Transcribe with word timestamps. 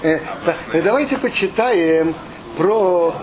Э, 0.00 0.20
да, 0.46 0.56
давайте 0.80 1.18
почитаем 1.18 2.14
про, 2.56 3.14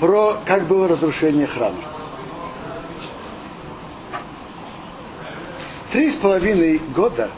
про 0.00 0.38
как 0.46 0.66
было 0.66 0.88
разрушение 0.88 1.46
храма. 1.46 1.82
Три 5.92 6.10
с 6.10 6.16
половиной 6.16 6.78
года 6.94 7.30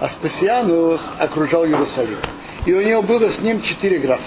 Аспасианус 0.00 1.00
окружал 1.18 1.64
Иерусалим. 1.64 2.18
И 2.66 2.72
у 2.72 2.82
него 2.82 3.02
было 3.02 3.30
с 3.30 3.40
ним 3.40 3.62
четыре 3.62 3.98
графа. 3.98 4.22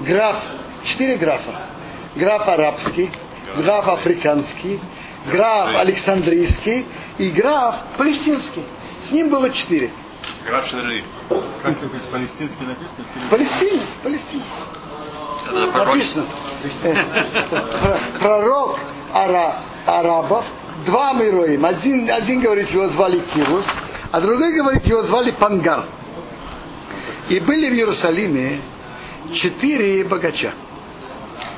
Граф, 0.00 0.36
четыре 0.84 1.16
графа. 1.16 1.68
Граф 2.16 2.48
арабский, 2.48 3.10
граф 3.56 3.86
африканский, 3.88 4.80
граф 5.30 5.76
Александрийский 5.76 6.86
и 7.18 7.30
граф 7.30 7.76
палестинский. 7.96 8.64
С 9.08 9.12
ним 9.12 9.30
было 9.30 9.50
четыре. 9.50 9.90
Граф 10.46 10.66
Шериф. 10.66 11.04
Как 11.64 11.78
то 11.78 11.86
есть 11.86 12.10
палестинский 12.10 12.66
написано? 12.66 13.06
Палестина, 13.30 13.82
Палестина. 14.02 14.42
Написано. 15.82 16.26
Пророк 18.20 18.78
ара, 19.14 19.60
арабов, 19.86 20.44
два 20.84 21.14
мироим. 21.14 21.64
Один, 21.64 22.10
один 22.10 22.42
говорит, 22.42 22.68
его 22.70 22.88
звали 22.88 23.20
Кирус, 23.32 23.64
а 24.12 24.20
другой 24.20 24.52
говорит, 24.52 24.84
его 24.84 25.04
звали 25.04 25.30
Пангар. 25.30 25.86
И 27.30 27.40
были 27.40 27.70
в 27.70 27.72
Иерусалиме 27.72 28.60
четыре 29.32 30.04
богача. 30.04 30.52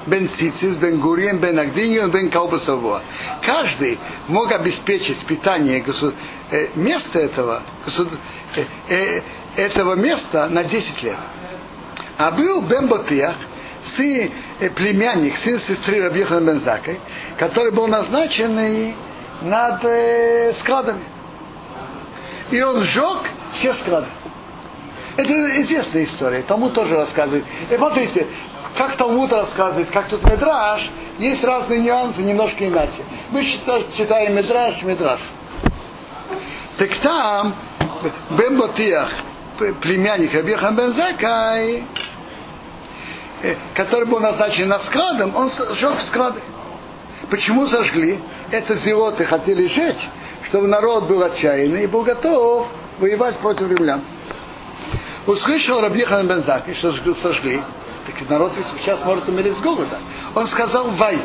Бен 0.07 0.31
Цицис, 0.37 0.77
Бен 0.77 1.01
Гуриен, 1.01 1.39
Бен 1.39 1.59
Агдиньон, 1.59 2.13
Бен 2.13 2.31
Калбасово. 2.31 3.03
Каждый 3.43 3.99
мог 4.29 4.53
обеспечить 4.53 5.19
питание 5.27 5.81
государ... 5.81 6.15
э, 6.51 6.69
места 6.75 7.21
этого, 7.21 7.63
государ... 7.85 8.19
э, 8.57 8.65
э, 8.89 9.23
этого 9.57 9.95
места 9.95 10.49
на 10.49 10.65
10 10.65 11.03
лет. 11.03 11.17
А 12.19 12.31
был 12.31 12.63
Бен 12.63 12.89
сын, 13.97 14.31
э, 14.61 14.71
племянник, 14.71 15.37
сын 15.39 15.59
сестры 15.61 16.03
Рабьехан 16.03 16.45
Бен 16.45 16.61
Закой, 16.61 16.99
который 17.39 17.73
был 17.73 17.87
назначен 17.87 18.95
над 19.43 19.85
э, 19.85 20.55
складами. 20.55 21.01
И 22.51 22.61
он 22.63 22.83
сжег 22.83 23.19
все 23.55 23.75
склады. 23.75 24.07
Это 25.17 25.63
известная 25.63 26.05
история, 26.05 26.43
тому 26.47 26.71
тоже 26.71 26.95
рассказывает. 26.95 27.45
И 27.71 27.77
смотрите, 27.77 28.27
как 28.77 28.97
Талмуд 28.97 29.33
рассказывает, 29.33 29.91
как 29.91 30.09
тут 30.09 30.23
Медраж, 30.25 30.89
есть 31.19 31.43
разные 31.43 31.81
нюансы, 31.81 32.23
немножко 32.23 32.67
иначе. 32.67 33.05
Мы 33.31 33.45
читаем 33.97 34.37
Медраж, 34.37 34.83
Медраж. 34.83 35.21
Так 36.79 36.91
там 36.99 37.55
Бен 38.31 38.59
Батиях, 38.59 39.09
племянник 39.81 40.35
Рабихан 40.35 40.77
Бен 40.77 40.93
Закай, 40.93 41.85
который 43.75 44.07
был 44.07 44.21
назначен 44.21 44.69
над 44.69 44.85
складом, 44.85 45.35
он 45.35 45.51
сжег 45.51 46.01
склады. 46.03 46.41
Почему 47.31 47.67
сожгли? 47.67 48.21
Это 48.51 48.75
зелоты 48.75 49.25
хотели 49.25 49.67
сжечь, 49.69 50.09
чтобы 50.49 50.69
народ 50.69 51.05
был 51.05 51.23
отчаянный 51.23 51.85
и 51.85 51.87
был 51.87 52.03
готов 52.03 52.69
воевать 52.99 53.39
против 53.39 53.71
римлян. 53.71 54.03
Услышал 55.27 55.81
Рабихан 55.81 56.29
Бен 56.29 56.43
Закай, 56.43 56.75
что 56.75 56.93
сожгли, 57.15 57.63
так 58.07 58.29
народ 58.29 58.53
ведь 58.57 58.67
сейчас 58.79 59.05
может 59.05 59.29
умереть 59.29 59.57
с 59.57 59.61
голода. 59.61 59.99
Он 60.35 60.47
сказал 60.47 60.91
«Вай». 60.93 61.19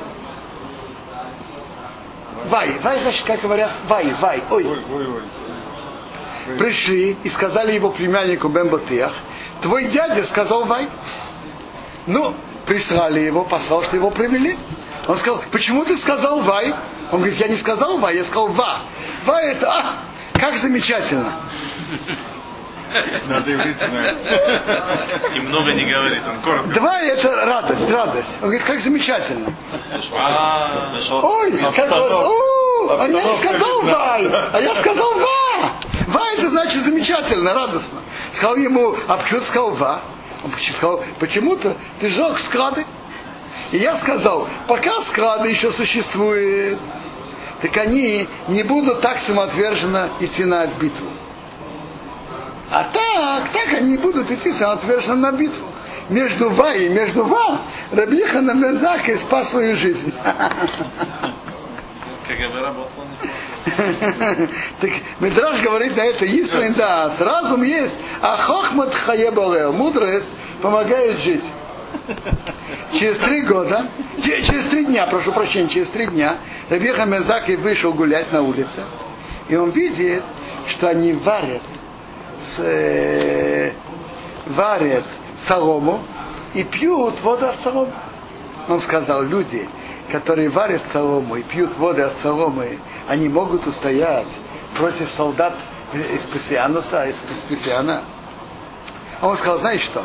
Вай. 2.50 2.78
Вай, 2.82 3.00
значит, 3.00 3.24
как 3.26 3.42
говорят, 3.42 3.72
вай, 3.88 4.14
вай, 4.20 4.44
ой. 4.50 4.66
Ой, 4.66 4.80
ой, 4.92 5.08
ой. 5.08 6.58
Пришли 6.58 7.18
и 7.24 7.30
сказали 7.30 7.74
его 7.74 7.92
племяннику 7.92 8.50
Бен 8.50 8.68
Батиях, 8.70 9.14
твой 9.62 9.86
дядя 9.86 10.24
сказал 10.26 10.66
вай. 10.66 10.88
Ну, 12.08 12.34
прислали 12.66 13.22
его, 13.22 13.44
послал, 13.44 13.86
что 13.86 13.96
его 13.96 14.10
привели. 14.10 14.58
Он 15.08 15.18
сказал, 15.18 15.44
почему 15.52 15.86
ты 15.86 15.98
сказал 15.98 16.42
вай? 16.42 16.74
Он 17.12 17.20
говорит, 17.20 17.40
я 17.40 17.48
не 17.48 17.58
сказал 17.58 18.00
вай, 18.00 18.16
я 18.16 18.26
сказал 18.26 18.50
ва. 18.50 18.80
Ва 19.26 19.42
это, 19.42 19.72
а, 19.72 19.94
как 20.34 20.58
замечательно. 20.58 21.34
Надо 23.28 23.54
иврит 23.54 23.78
знать. 23.82 24.18
Немного 25.36 25.74
не 25.74 25.86
говорит, 25.86 26.22
он 26.28 26.42
коротко. 26.42 26.70
Два 26.80 27.00
это 27.00 27.36
радость, 27.46 27.90
радость. 27.90 28.36
Он 28.42 28.50
говорит, 28.50 28.64
как 28.64 28.80
замечательно. 28.80 29.54
А, 30.14 30.92
Ой, 31.22 31.52
как 31.76 31.92
«О, 31.92 32.98
а 33.00 33.08
я 33.08 33.38
сказал 33.38 33.82
вай, 33.84 34.28
а 34.54 34.60
я 34.62 34.76
сказал 34.76 35.14
ва. 35.14 35.72
Ва 36.08 36.22
это 36.34 36.50
значит 36.50 36.84
замечательно, 36.84 37.54
радостно. 37.54 38.00
Сказал 38.34 38.56
ему, 38.58 38.96
а 39.08 39.18
почему 39.18 39.40
ты 39.40 39.46
сказал 39.48 39.72
ва? 39.72 40.02
Он 40.44 40.52
сказал, 40.76 41.04
почему-то 41.20 41.76
ты 42.00 42.10
сжег 42.10 42.40
склады. 42.40 42.86
И 43.72 43.78
я 43.78 43.98
сказал, 43.98 44.48
пока 44.68 45.02
склады 45.04 45.50
еще 45.50 45.72
существуют, 45.72 46.80
так 47.62 47.78
они 47.78 48.28
не 48.48 48.64
будут 48.64 49.02
так 49.02 49.20
самоотверженно 49.22 50.10
идти 50.20 50.44
на 50.46 50.66
битву. 50.66 51.08
Так, 53.14 53.52
так 53.52 53.68
они 53.74 53.98
будут 53.98 54.32
идти 54.32 54.54
самоотверженно 54.54 55.32
на 55.32 55.38
битву. 55.38 55.68
Между 56.10 56.50
Ва 56.50 56.74
и 56.74 56.90
между 56.90 57.24
Ва 57.24 57.62
Рабиха 57.92 58.42
на 58.42 58.54
Мензаке 58.54 59.18
спас 59.20 59.50
свою 59.52 59.78
жизнь. 59.78 60.14
КГБ 62.28 62.62
работал 62.62 63.04
Так 64.80 64.90
Медраж 65.20 65.62
говорит 65.62 65.96
на 65.96 66.02
это, 66.02 66.26
Ислин 66.26 66.74
да, 66.78 67.12
разум 67.20 67.64
есть, 67.64 67.96
а 68.22 68.38
хохмат 68.38 68.94
хаебалео, 68.94 69.72
мудрость 69.72 70.28
помогает 70.62 71.20
жить. 71.20 71.44
Через 72.94 73.18
три 73.20 73.42
года, 73.42 73.86
че- 74.24 74.44
через 74.46 74.66
три 74.68 74.86
дня, 74.86 75.08
прошу 75.08 75.32
прощения, 75.32 75.70
через 75.70 75.90
три 75.90 76.08
дня 76.08 76.38
Рабиха 76.70 77.06
Мезаки 77.06 77.52
вышел 77.52 77.94
гулять 77.94 78.32
на 78.32 78.42
улице, 78.42 78.84
и 79.50 79.56
он 79.56 79.70
видит, 79.72 80.24
что 80.70 80.90
они 80.90 81.14
варят, 81.14 81.62
э, 82.60 83.72
варят 84.48 85.04
солому 85.48 86.02
и 86.54 86.64
пьют 86.64 87.20
воду 87.22 87.48
от 87.48 87.60
соломы. 87.62 87.92
Он 88.68 88.80
сказал, 88.82 89.24
люди, 89.24 89.68
которые 90.12 90.50
варят 90.50 90.82
солому 90.94 91.36
и 91.38 91.44
пьют 91.44 91.76
воду 91.78 92.06
от 92.06 92.14
соломы, 92.22 92.78
они 93.08 93.28
могут 93.30 93.66
устоять 93.68 94.28
против 94.78 95.10
солдат 95.12 95.54
из 95.94 96.24
Пассиануса, 96.26 97.08
из 97.10 97.18
Пассиана. 97.50 98.04
А 99.20 99.28
он 99.28 99.38
сказал, 99.38 99.60
знаешь 99.60 99.82
что, 99.82 100.04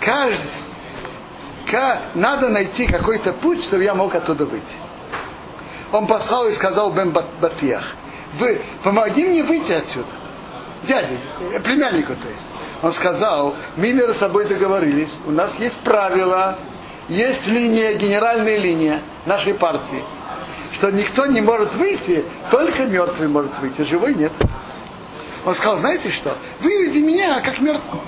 каждый, 0.00 0.50
ка- 1.70 2.00
надо 2.14 2.48
найти 2.48 2.86
какой-то 2.86 3.32
путь, 3.34 3.62
чтобы 3.64 3.84
я 3.84 3.94
мог 3.94 4.14
оттуда 4.14 4.44
выйти. 4.46 4.64
Он 5.92 6.06
послал 6.06 6.46
и 6.46 6.52
сказал 6.52 6.90
Бен 6.92 7.10
Бат- 7.10 7.26
Батиях, 7.40 7.84
вы 8.38 8.62
помоги 8.82 9.24
мне 9.24 9.42
выйти 9.42 9.72
отсюда. 9.72 10.06
Дяде, 10.84 11.18
э, 11.52 11.60
племяннику 11.60 12.14
то 12.14 12.28
есть. 12.28 12.46
Он 12.82 12.92
сказал, 12.92 13.54
мы 13.76 13.92
между 13.92 14.14
собой 14.14 14.46
договорились, 14.46 15.10
у 15.26 15.30
нас 15.30 15.54
есть 15.58 15.78
правила, 15.80 16.58
есть 17.08 17.46
линия, 17.46 17.94
генеральная 17.94 18.56
линия 18.58 19.00
нашей 19.24 19.54
партии, 19.54 20.02
что 20.74 20.90
никто 20.90 21.26
не 21.26 21.40
может 21.40 21.74
выйти, 21.74 22.24
только 22.50 22.84
мертвый 22.86 23.28
может 23.28 23.56
выйти, 23.60 23.82
живой 23.82 24.14
нет. 24.14 24.32
Он 25.44 25.54
сказал, 25.54 25.78
знаете 25.78 26.10
что, 26.10 26.36
выведи 26.60 26.98
меня 26.98 27.40
как 27.40 27.60
мертвый. 27.60 28.00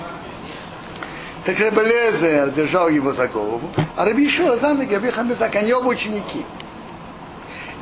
Так 1.45 1.59
Рабелезер 1.59 2.49
держал 2.51 2.89
его 2.89 3.13
за 3.13 3.27
голову, 3.27 3.69
а 3.95 4.03
Раби 4.03 4.27
Ишуа 4.27 4.57
за 4.57 4.73
ноги, 4.73 4.93
Раби 4.93 5.11
Хамезак, 5.11 5.55
они 5.55 5.71
оба 5.73 5.89
ученики. 5.89 6.43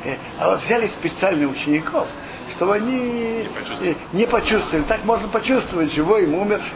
Э, 0.04 0.16
А 0.38 0.50
вот 0.50 0.62
взяли 0.62 0.88
специальных 0.88 1.50
учеников, 1.50 2.06
чтобы 2.56 2.76
они 2.76 3.48
почувствовали. 3.54 3.90
э, 3.92 4.16
не 4.16 4.26
почувствовали. 4.26 4.84
Так 4.84 5.04
можно 5.04 5.28
почувствовать, 5.28 5.92
живой 5.92 6.24
им 6.24 6.34
умерший. 6.34 6.72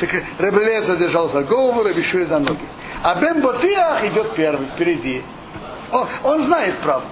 Так 0.00 0.10
Рабелезер 0.38 0.96
держал 0.96 1.28
за 1.30 1.42
голову, 1.42 1.82
Раби 1.82 2.02
Ишуа 2.02 2.24
за 2.26 2.38
ноги. 2.38 2.60
А 3.02 3.14
Бен 3.16 3.40
Ботиах 3.40 4.04
идет 4.04 4.34
первый, 4.34 4.66
впереди. 4.74 5.22
Он, 5.90 6.08
он 6.24 6.42
знает 6.44 6.76
правду. 6.78 7.08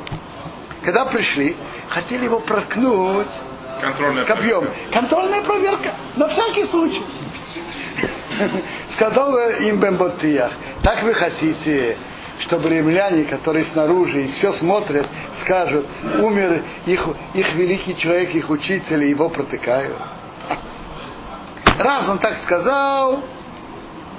Когда 0.84 1.06
пришли, 1.06 1.56
хотели 1.88 2.24
его 2.24 2.40
проткнуть 2.40 3.28
Контрольная 3.80 4.24
копьем. 4.24 4.68
Контрольная 4.92 5.42
проверка. 5.42 5.92
На 6.16 6.28
всякий 6.28 6.64
случай. 6.64 7.02
Сказал 8.96 9.36
им 9.60 9.78
Бемботиях, 9.80 10.52
так 10.82 11.02
вы 11.02 11.14
хотите, 11.14 11.96
чтобы 12.44 12.68
римляне, 12.68 13.24
которые 13.24 13.64
снаружи 13.66 14.24
и 14.24 14.32
все 14.32 14.52
смотрят, 14.52 15.06
скажут, 15.40 15.86
умер 16.18 16.62
их, 16.86 17.06
их 17.34 17.54
великий 17.54 17.96
человек, 17.96 18.34
их 18.34 18.50
учитель, 18.50 19.04
и 19.04 19.10
его 19.10 19.28
протыкают. 19.28 19.96
Раз 21.78 22.08
он 22.08 22.18
так 22.18 22.38
сказал, 22.38 23.22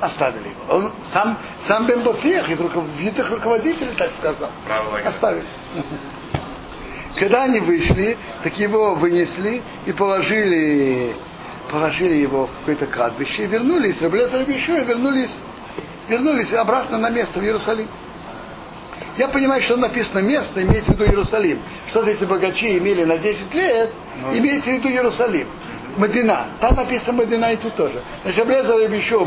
оставили 0.02 0.50
его. 0.50 0.76
Он 0.76 0.92
сам, 1.14 1.38
сам 1.68 1.86
Бемботиях 1.86 2.50
из 2.50 2.60
руков, 2.60 2.86
видных 2.98 3.30
руководителей 3.30 3.94
так 3.98 4.12
сказал. 4.14 4.50
Правила 4.66 4.98
игры. 4.98 5.10
Оставили. 5.10 5.46
Когда 7.18 7.44
они 7.44 7.60
вышли, 7.62 8.18
так 8.44 8.58
его 8.58 8.96
вынесли 8.96 9.62
и 9.86 9.94
положили 9.94 11.16
положили 11.72 12.16
его 12.16 12.46
в 12.46 12.60
какое-то 12.60 12.86
кладбище 12.86 13.46
и 13.46 13.48
вернулись, 13.48 14.00
Раблезар 14.00 14.48
еще 14.48 14.82
и 14.82 14.86
вернулись, 14.86 15.36
вернулись 16.08 16.54
обратно 16.54 17.00
на 17.00 17.10
место 17.10 17.40
в 17.40 17.44
Иерусалим. 17.44 17.88
Я 19.18 19.30
понимаю, 19.30 19.62
что 19.62 19.78
написано 19.78 20.20
место, 20.20 20.62
имеется 20.62 20.92
в 20.92 20.96
виду 20.96 21.06
Иерусалим. 21.06 21.60
Что 21.90 22.02
эти 22.02 22.26
богачи 22.26 22.78
имели 22.78 23.06
на 23.06 23.18
10 23.18 23.54
лет, 23.54 23.92
имеется 24.34 24.70
в 24.70 24.74
виду 24.74 24.90
Иерусалим. 24.90 25.48
Мадина. 25.98 26.48
Там 26.60 26.76
написано 26.76 27.14
Мадина 27.14 27.54
и 27.54 27.56
тут 27.56 27.76
тоже. 27.76 28.02
Значит, 28.24 28.42
Аблезар 28.42 28.92
еще 28.92 29.26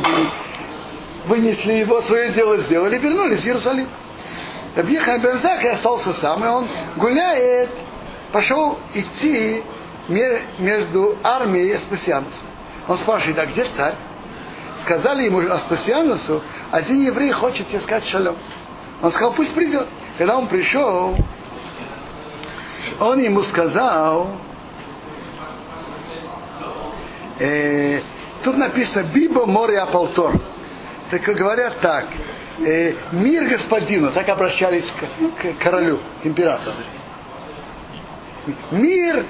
вынесли 1.27 1.73
его, 1.73 2.03
свое 2.03 2.31
дело 2.33 2.59
сделали, 2.59 2.99
вернулись 2.99 3.41
в 3.41 3.47
Иерусалим. 3.47 3.89
Рабьехан 4.77 5.21
Бензак 5.21 5.65
остался 5.65 6.13
сам, 6.15 6.45
и 6.45 6.49
он 6.49 6.69
гуляет, 6.97 7.71
пошел 8.31 8.79
идти 8.93 9.63
между 10.59 11.17
армией 11.23 11.71
и 11.71 11.73
Аспасианусом. 11.73 12.47
Он 12.87 12.99
спрашивает, 12.99 13.39
а 13.39 13.47
где 13.47 13.67
царь? 13.75 13.95
Сказали 14.83 15.25
ему 15.25 15.41
Аспасианусу, 15.51 16.43
один 16.71 17.07
еврей 17.07 17.33
хочет 17.33 17.67
сказать 17.83 18.07
шалом. 18.07 18.37
Он 19.03 19.13
сказал, 19.13 19.33
пусть 19.33 19.55
придет. 19.55 19.87
Когда 20.17 20.37
он 20.37 20.49
пришел, 20.49 21.17
он 22.99 23.19
ему 23.21 23.43
сказал, 23.45 24.29
э, 27.39 28.01
тут 28.43 28.57
написано 28.57 29.05
Биба 29.05 29.47
море 29.47 29.79
Апалтор. 29.79 30.41
Так 31.11 31.23
говорят 31.23 31.81
так, 31.81 32.07
э, 32.59 32.95
мир 33.13 33.49
господину, 33.49 34.11
так 34.11 34.29
обращались 34.29 34.91
к, 34.91 35.43
к 35.43 35.63
королю, 35.63 36.01
к 36.23 36.27
императору. 36.27 36.77
Мир, 38.73 39.25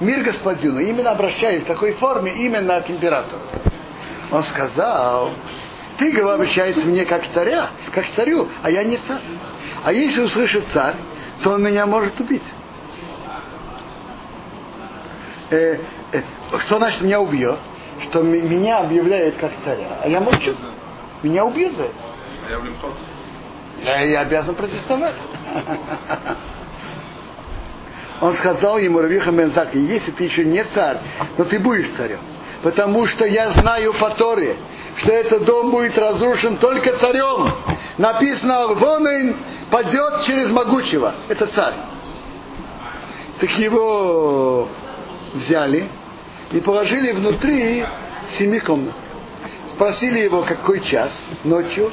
мир 0.00 0.22
господину, 0.22 0.80
именно 0.80 1.10
обращаясь 1.10 1.64
в 1.64 1.66
такой 1.66 1.92
форме 1.92 2.32
именно 2.32 2.80
к 2.80 2.88
императору. 2.88 3.42
Он 4.32 4.42
сказал, 4.44 5.32
ты 6.00 6.18
обращаешься 6.18 6.86
мне 6.86 7.04
как 7.04 7.30
царя, 7.34 7.68
как 7.92 8.06
царю, 8.16 8.48
а 8.62 8.70
я 8.70 8.82
не 8.82 8.96
царь. 8.96 9.20
А 9.84 9.92
если 9.92 10.22
услышит 10.22 10.66
царь, 10.68 10.94
то 11.42 11.52
он 11.52 11.62
меня 11.62 11.84
может 11.86 12.18
убить. 12.18 12.42
Э, 15.50 15.76
э, 16.12 16.22
что 16.66 16.78
значит 16.78 17.02
меня 17.02 17.20
убьет? 17.20 17.58
Что 18.04 18.22
меня 18.22 18.78
объявляет 18.78 19.36
как 19.36 19.52
царя, 19.62 19.98
а 20.02 20.08
я 20.08 20.20
молчу. 20.20 20.54
Меня 21.22 21.44
убьют 21.44 21.76
за 21.76 21.82
это. 21.84 21.94
А 22.46 22.50
я 22.50 22.58
в. 22.58 22.64
Я, 23.84 24.00
я 24.00 24.20
обязан 24.20 24.54
протестовать. 24.54 25.16
Он 28.22 28.34
сказал 28.36 28.78
ему, 28.78 29.00
Равиха 29.00 29.30
Мензак, 29.30 29.74
если 29.74 30.12
ты 30.12 30.24
еще 30.24 30.44
не 30.44 30.64
царь, 30.64 30.98
но 31.36 31.44
ты 31.44 31.58
будешь 31.58 31.90
царем. 31.96 32.20
Потому 32.62 33.06
что 33.06 33.26
я 33.26 33.50
знаю 33.50 33.94
по 33.94 34.10
Торе, 34.10 34.56
что 35.00 35.12
этот 35.12 35.44
дом 35.44 35.70
будет 35.70 35.96
разрушен 35.96 36.58
только 36.58 36.96
царем. 36.98 37.52
Написано, 37.96 38.68
вон 38.68 39.06
он 39.06 39.36
падет 39.70 40.24
через 40.26 40.50
могучего. 40.50 41.14
Это 41.28 41.46
царь. 41.46 41.74
Так 43.40 43.50
его 43.52 44.68
взяли 45.34 45.88
и 46.52 46.60
положили 46.60 47.12
внутри 47.12 47.86
семи 48.38 48.60
комнат. 48.60 48.94
Спросили 49.70 50.18
его, 50.20 50.42
какой 50.42 50.80
час 50.80 51.22
ночью, 51.44 51.90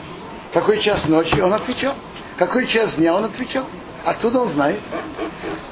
какой 0.53 0.81
час 0.81 1.07
ночи, 1.07 1.39
он 1.39 1.53
отвечал. 1.53 1.95
Какой 2.37 2.67
час 2.67 2.95
дня, 2.95 3.15
он 3.15 3.23
отвечал. 3.23 3.65
Откуда 4.03 4.41
он 4.41 4.49
знает? 4.49 4.79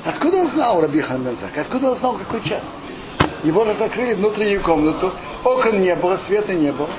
Откуда 0.05 0.37
он 0.37 0.47
знал 0.47 0.81
Раби 0.81 1.01
Ханбензак? 1.01 1.57
Откуда 1.57 1.91
он 1.91 1.97
знал, 1.97 2.17
какой 2.17 2.41
час? 2.47 2.61
Его 3.43 3.65
закрыли 3.73 4.13
внутреннюю 4.13 4.61
комнату, 4.61 5.11
окон 5.43 5.81
не 5.81 5.95
было, 5.95 6.17
света 6.25 6.53
не 6.53 6.71
было. 6.71 6.89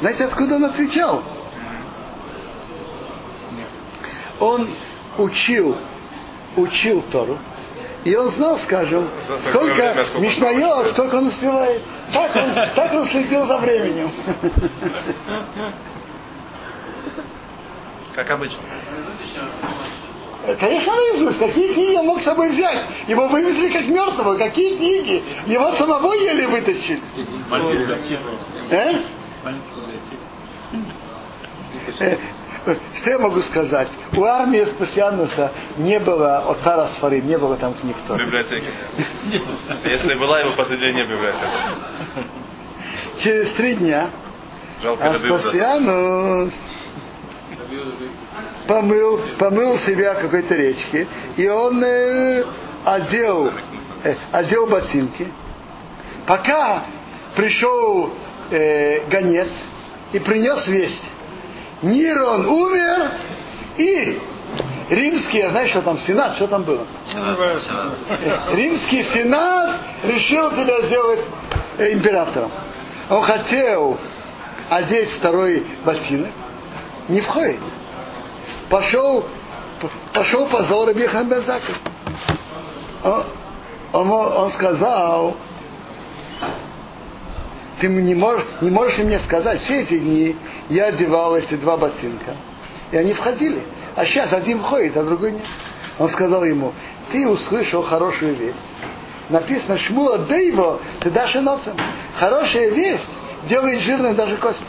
Знаете, 0.00 0.24
откуда 0.24 0.56
он 0.56 0.64
отвечал? 0.64 1.22
Он 4.38 4.68
учил, 5.18 5.76
учил 6.56 7.02
Тору, 7.12 7.38
и 8.04 8.16
он 8.16 8.30
знал, 8.30 8.58
скажем, 8.58 9.10
сколько 9.50 9.74
время, 9.74 10.04
сколько 10.06 10.16
он 10.16 10.22
Мишнайот, 10.22 10.90
сколько 10.92 11.14
он 11.16 11.26
успевает. 11.26 11.82
Так 12.12 12.34
он, 12.34 12.54
так 12.74 12.94
он 12.94 13.04
следил 13.06 13.44
за 13.44 13.58
временем. 13.58 14.10
Как 18.14 18.30
обычно. 18.30 18.58
Конечно, 20.58 20.94
наизусть. 20.94 21.38
Какие 21.38 21.74
книги 21.74 21.94
он 21.96 22.06
мог 22.06 22.20
с 22.20 22.24
собой 22.24 22.48
взять? 22.50 22.80
Его 23.06 23.28
вывезли 23.28 23.70
как 23.70 23.86
мертвого. 23.86 24.38
Какие 24.38 24.78
книги? 24.78 25.22
Его 25.46 25.72
самого 25.72 26.14
еле 26.14 26.48
вытащили. 26.48 27.00
Э? 28.70 28.94
Э, 32.00 32.16
Что 33.00 33.10
я 33.10 33.18
могу 33.18 33.40
сказать? 33.40 33.88
У 34.12 34.22
армии 34.24 34.64
Спасиануса 34.64 35.52
не 35.78 35.98
было 35.98 36.38
от 36.38 36.92
Сфарим, 36.94 37.26
не 37.26 37.38
было 37.38 37.56
там 37.56 37.74
книг 37.74 37.96
В 38.04 38.08
Торы. 38.08 38.26
библиотеке. 38.26 38.66
Если 39.84 40.14
была 40.14 40.40
его 40.40 40.52
последняя 40.52 41.04
библиотека. 41.04 41.48
Через 43.18 43.50
три 43.52 43.74
дня 43.74 44.10
Жалко, 44.82 45.10
добился. 45.10 45.48
Аспасианус 45.48 46.54
помыл, 48.66 49.20
помыл 49.38 49.78
себя 49.78 50.14
какой-то 50.14 50.54
речке, 50.54 51.06
и 51.36 51.48
он 51.48 51.82
э, 51.82 52.44
одел, 52.84 53.52
э, 54.04 54.14
одел 54.32 54.66
ботинки. 54.66 55.28
Пока 56.26 56.84
пришел 57.36 58.12
э, 58.50 59.06
гонец 59.08 59.48
и 60.12 60.18
принес 60.18 60.66
весть. 60.66 61.04
Нирон 61.82 62.46
умер, 62.46 63.12
и 63.78 64.20
римский, 64.90 65.42
знаешь, 65.48 65.70
что 65.70 65.82
там, 65.82 65.98
сенат, 65.98 66.36
что 66.36 66.46
там 66.46 66.62
было? 66.62 66.86
Римский 68.52 69.02
сенат 69.04 69.80
решил 70.04 70.50
себя 70.50 70.82
сделать 70.82 71.20
э, 71.78 71.92
императором. 71.92 72.50
Он 73.08 73.22
хотел 73.22 73.98
одеть 74.68 75.10
второй 75.12 75.66
ботинок, 75.84 76.30
не 77.08 77.20
входит. 77.20 77.60
Пошел, 78.68 79.26
пошел 80.12 80.46
позор 80.46 80.88
Рабихан 80.88 81.28
Бензака. 81.28 81.72
Он, 83.02 83.24
он, 83.92 84.10
он 84.10 84.50
сказал, 84.52 85.36
ты 87.80 87.88
не 87.88 88.14
можешь, 88.14 88.44
не 88.60 88.70
можешь 88.70 88.98
мне 88.98 89.18
сказать, 89.20 89.62
все 89.62 89.82
эти 89.82 89.98
дни 89.98 90.36
я 90.68 90.86
одевал 90.86 91.36
эти 91.36 91.54
два 91.54 91.76
ботинка, 91.76 92.36
и 92.92 92.96
они 92.96 93.14
входили. 93.14 93.62
А 93.96 94.04
сейчас 94.04 94.32
один 94.32 94.60
входит, 94.60 94.96
а 94.96 95.02
другой 95.02 95.32
нет. 95.32 95.42
Он 95.98 96.08
сказал 96.08 96.44
ему, 96.44 96.72
ты 97.10 97.26
услышал 97.26 97.82
хорошую 97.82 98.34
весть. 98.36 98.58
Написано, 99.28 99.78
Шмула 99.78 100.18
Дейво, 100.18 100.80
ты 101.00 101.10
дашь 101.10 101.36
иноцам. 101.36 101.76
Хорошая 102.18 102.70
весть 102.70 103.06
делает 103.48 103.82
жирной 103.82 104.14
даже 104.14 104.36
кость. 104.36 104.64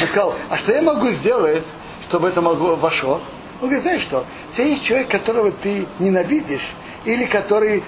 Он 0.00 0.06
сказал, 0.08 0.34
а 0.48 0.56
что 0.56 0.72
я 0.72 0.82
могу 0.82 1.10
сделать, 1.10 1.64
чтобы 2.08 2.28
это 2.28 2.40
могло 2.40 2.76
вошло? 2.76 3.20
Он 3.60 3.68
говорит, 3.68 3.82
знаешь 3.82 4.02
что, 4.02 4.24
у 4.52 4.54
тебя 4.54 4.66
есть 4.66 4.84
человек, 4.84 5.08
которого 5.08 5.50
ты 5.52 5.86
ненавидишь, 5.98 6.74
или 7.04 7.26
который 7.26 7.82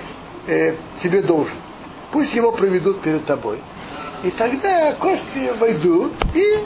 э, 0.46 0.74
тебе 1.02 1.22
должен. 1.22 1.56
Пусть 2.12 2.34
его 2.34 2.52
проведут 2.52 3.00
перед 3.00 3.24
тобой. 3.24 3.58
И 4.22 4.30
тогда 4.30 4.94
кости 4.94 5.52
войдут, 5.58 6.12
и 6.34 6.58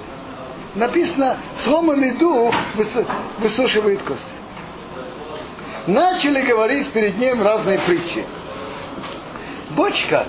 написано, 0.74 1.36
сломанный 1.56 2.12
дух 2.12 2.54
высу- 2.76 3.06
высушивает 3.38 4.02
кости. 4.02 4.30
Начали 5.86 6.42
говорить 6.42 6.90
перед 6.92 7.18
ним 7.18 7.42
разные 7.42 7.78
притчи. 7.80 8.24
Бочка, 9.70 10.26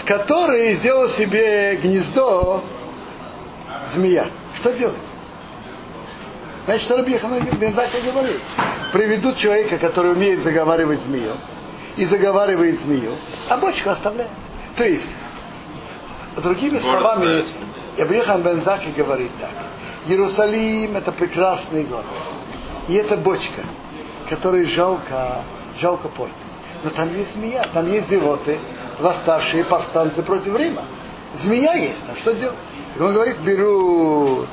в 0.00 0.04
которой 0.04 0.76
сделал 0.76 1.08
себе 1.10 1.76
гнездо 1.82 2.62
змея. 3.94 4.26
Что 4.56 4.72
делать? 4.72 4.96
Значит, 6.66 6.90
Рабихан 6.90 7.40
Бензака 7.58 8.00
говорит. 8.00 8.42
Приведут 8.92 9.38
человека, 9.38 9.78
который 9.78 10.12
умеет 10.12 10.42
заговаривать 10.42 11.00
змею, 11.00 11.32
и 11.96 12.04
заговаривает 12.04 12.80
змею, 12.80 13.12
а 13.48 13.56
бочку 13.56 13.90
оставляют. 13.90 14.32
То 14.76 14.84
есть, 14.84 15.08
другими 16.40 16.78
словами, 16.78 17.24
ставят. 17.42 17.46
Рабихан 17.98 18.42
Бензаки 18.42 18.90
говорит 18.96 19.30
так. 19.40 19.50
Иерусалим 20.06 20.96
это 20.96 21.12
прекрасный 21.12 21.84
город. 21.84 22.04
И 22.88 22.94
это 22.94 23.16
бочка, 23.16 23.62
которой 24.28 24.64
жалко, 24.64 25.42
жалко 25.80 26.08
портить. 26.08 26.36
Но 26.84 26.90
там 26.90 27.12
есть 27.14 27.32
змея, 27.34 27.66
там 27.74 27.86
есть 27.88 28.08
зевоты, 28.08 28.58
восставшие 29.00 29.64
повстанцы 29.64 30.22
против 30.22 30.56
Рима. 30.56 30.82
Змея 31.38 31.74
есть, 31.74 32.04
а 32.08 32.16
что 32.20 32.32
делать? 32.32 32.56
Так 32.94 33.02
он 33.02 33.12
говорит, 33.14 33.38
берут 33.40 34.46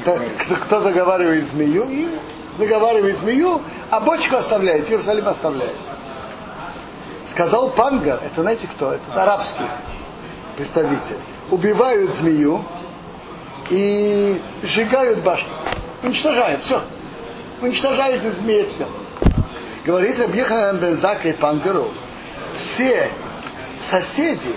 кто, 0.00 0.18
кто- 0.44 0.56
кто 0.56 0.80
заговаривает 0.80 1.46
змею, 1.48 1.84
и 1.88 2.08
заговаривает 2.58 3.18
змею, 3.18 3.62
а 3.90 4.00
бочку 4.00 4.36
оставляет, 4.36 4.90
Иерусалим 4.90 5.28
оставляет. 5.28 5.76
Сказал 7.30 7.70
Пангар, 7.70 8.20
это 8.24 8.42
знаете 8.42 8.66
кто? 8.66 8.92
Это 8.92 9.22
арабский. 9.22 9.64
Представитель, 10.56 11.18
убивают 11.50 12.14
змею 12.16 12.64
и 13.70 14.40
сжигают 14.62 15.20
башню. 15.20 15.48
Уничтожают 16.02 16.62
все. 16.62 16.82
Уничтожает 17.60 18.22
змеи 18.22 18.68
все. 18.70 18.86
Говорит 19.84 20.18
Рабьехан 20.18 20.78
Бензака 20.78 21.28
и 21.28 21.32
Пангару, 21.32 21.92
все 22.56 23.08
соседи, 23.88 24.54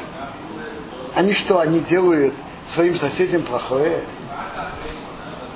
они 1.15 1.33
что, 1.33 1.59
они 1.59 1.81
делают 1.81 2.33
своим 2.73 2.95
соседям 2.95 3.43
плохое? 3.43 4.03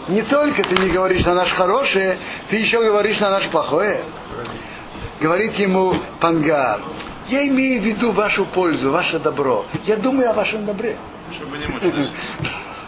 Не 0.07 0.21
только 0.23 0.63
ты 0.63 0.75
не 0.75 0.89
говоришь 0.89 1.25
на 1.25 1.33
наш 1.33 1.51
хорошее, 1.53 2.17
ты 2.49 2.57
еще 2.57 2.83
говоришь 2.83 3.19
на 3.19 3.31
наш 3.31 3.47
плохое. 3.47 4.01
Говорит 5.21 5.53
ему 5.53 5.95
Пангар, 6.19 6.81
я 7.27 7.47
имею 7.47 7.81
в 7.81 7.85
виду 7.85 8.11
вашу 8.11 8.45
пользу, 8.45 8.91
ваше 8.91 9.19
добро. 9.19 9.65
Я 9.85 9.97
думаю 9.97 10.29
о 10.29 10.33
вашем 10.33 10.65
добре. 10.65 10.97
Чтобы 11.35 11.57
не 11.57 11.67
мучились. 11.67 12.09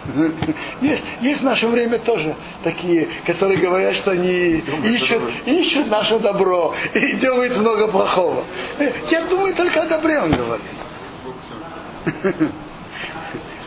Есть, 0.82 1.04
есть 1.22 1.42
в 1.42 1.44
наше 1.46 1.68
время 1.68 1.98
тоже 1.98 2.36
такие, 2.64 3.08
которые 3.26 3.60
говорят, 3.60 3.96
что 3.96 4.12
они 4.12 4.64
ищут, 4.84 5.22
ищут 5.46 5.88
наше 5.88 6.20
добро 6.20 6.76
и 6.94 7.14
делают 7.14 7.58
много 7.58 7.88
плохого. 7.88 8.44
Э, 8.78 8.92
Я 9.10 9.22
думаю 9.26 9.56
только 9.56 9.82
о 9.82 9.88
добре, 9.88 10.20
он 10.20 10.32
говорит. 10.32 10.66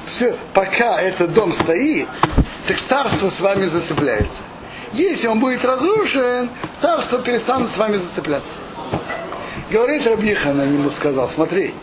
Все, 0.07 0.37
пока 0.55 1.01
этот 1.01 1.33
дом 1.33 1.53
стоит, 1.53 2.09
так 2.67 2.81
царство 2.83 3.31
с 3.31 3.41
вами 3.41 3.67
зацепляется. 3.67 4.43
Если 4.93 5.27
он 5.27 5.39
будет 5.39 5.65
разрушен, 5.65 6.51
царство 6.81 7.19
перестанет 7.21 7.71
с 7.71 7.77
вами 7.77 7.97
зацепляться. 7.97 8.55
Говорит 9.71 10.07
Рабьихан, 10.07 10.59
он 10.59 10.73
ему 10.73 10.91
сказал, 10.91 11.29
смотри, 11.29 11.75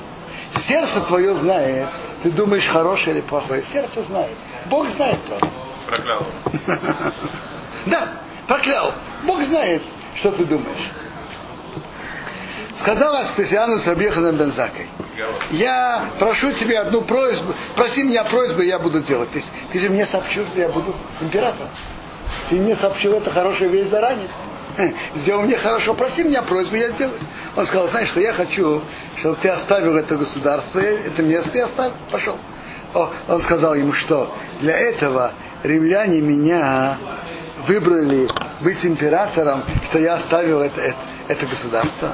сердце 0.68 1.02
твое 1.02 1.36
знает, 1.36 1.88
ты 2.24 2.32
думаешь 2.32 2.66
хорошее 2.68 3.18
или 3.18 3.22
плохое, 3.22 3.62
сердце 3.64 4.04
знает. 4.04 4.36
Бог 4.66 4.90
знает 4.90 5.20
просто. 5.22 5.50
Проклял. 5.88 6.26
Да, 7.86 8.08
проклял. 8.48 8.94
Бог 9.26 9.44
знает, 9.44 9.84
что 10.16 10.32
ты 10.32 10.44
думаешь. 10.46 10.90
Сказал 12.80 13.16
Аспасиану 13.18 13.78
с 13.78 13.86
Рабьеханом 13.86 14.38
Бензакой. 14.38 14.88
Я 15.52 16.10
прошу 16.20 16.52
тебя 16.54 16.82
одну 16.82 17.02
просьбу, 17.02 17.54
проси 17.76 18.04
меня 18.04 18.24
просьбу, 18.24 18.62
я 18.62 18.80
буду 18.80 19.02
делать. 19.02 19.30
Ты, 19.32 19.44
ты 19.72 19.80
же 19.80 19.90
мне 19.90 20.06
сообщил, 20.06 20.46
что 20.48 20.60
я 20.60 20.70
буду 20.70 20.94
императором. 21.22 21.70
Ты 22.50 22.56
мне 22.56 22.76
сообщил 22.76 23.14
это 23.14 23.30
хорошая 23.30 23.70
вещь 23.70 23.88
заранее. 23.90 24.28
Сделал 25.16 25.44
мне 25.44 25.58
хорошо, 25.58 25.94
проси 25.94 26.24
меня 26.24 26.42
просьбу, 26.42 26.76
я 26.76 26.92
сделаю. 26.92 27.20
Он 27.56 27.66
сказал, 27.66 27.90
знаешь, 27.90 28.10
что 28.10 28.20
я 28.20 28.34
хочу, 28.34 28.82
чтобы 29.20 29.38
ты 29.38 29.50
оставил 29.50 29.96
это 29.96 30.18
государство, 30.18 30.80
это 30.80 31.22
место 31.22 31.58
и 31.58 31.62
оставил, 31.62 31.94
пошел. 32.12 32.38
Он 32.94 33.42
сказал 33.42 33.76
ему, 33.76 33.92
что 33.94 34.34
для 34.62 34.78
этого 34.78 35.34
римляне 35.64 36.22
меня 36.22 36.98
выбрали 37.68 38.28
быть 38.62 38.84
императором, 38.86 39.64
что 39.90 40.00
я 40.00 40.16
оставил 40.16 40.62
это, 40.62 40.80
это, 40.80 40.98
это 41.28 41.46
государство. 41.46 42.14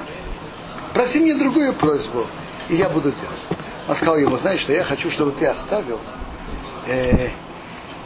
Проси 0.94 1.20
мне 1.20 1.36
другую 1.36 1.74
просьбу, 1.74 2.26
и 2.70 2.76
я 2.76 2.90
буду 2.90 3.12
делать. 3.12 3.60
Он 3.88 3.96
сказал 3.96 4.18
ему, 4.18 4.38
знаешь, 4.38 4.62
что 4.62 4.74
я 4.74 4.84
хочу, 4.84 5.12
чтобы 5.12 5.34
ты 5.34 5.46
оставил 5.46 6.00
э, 6.88 7.30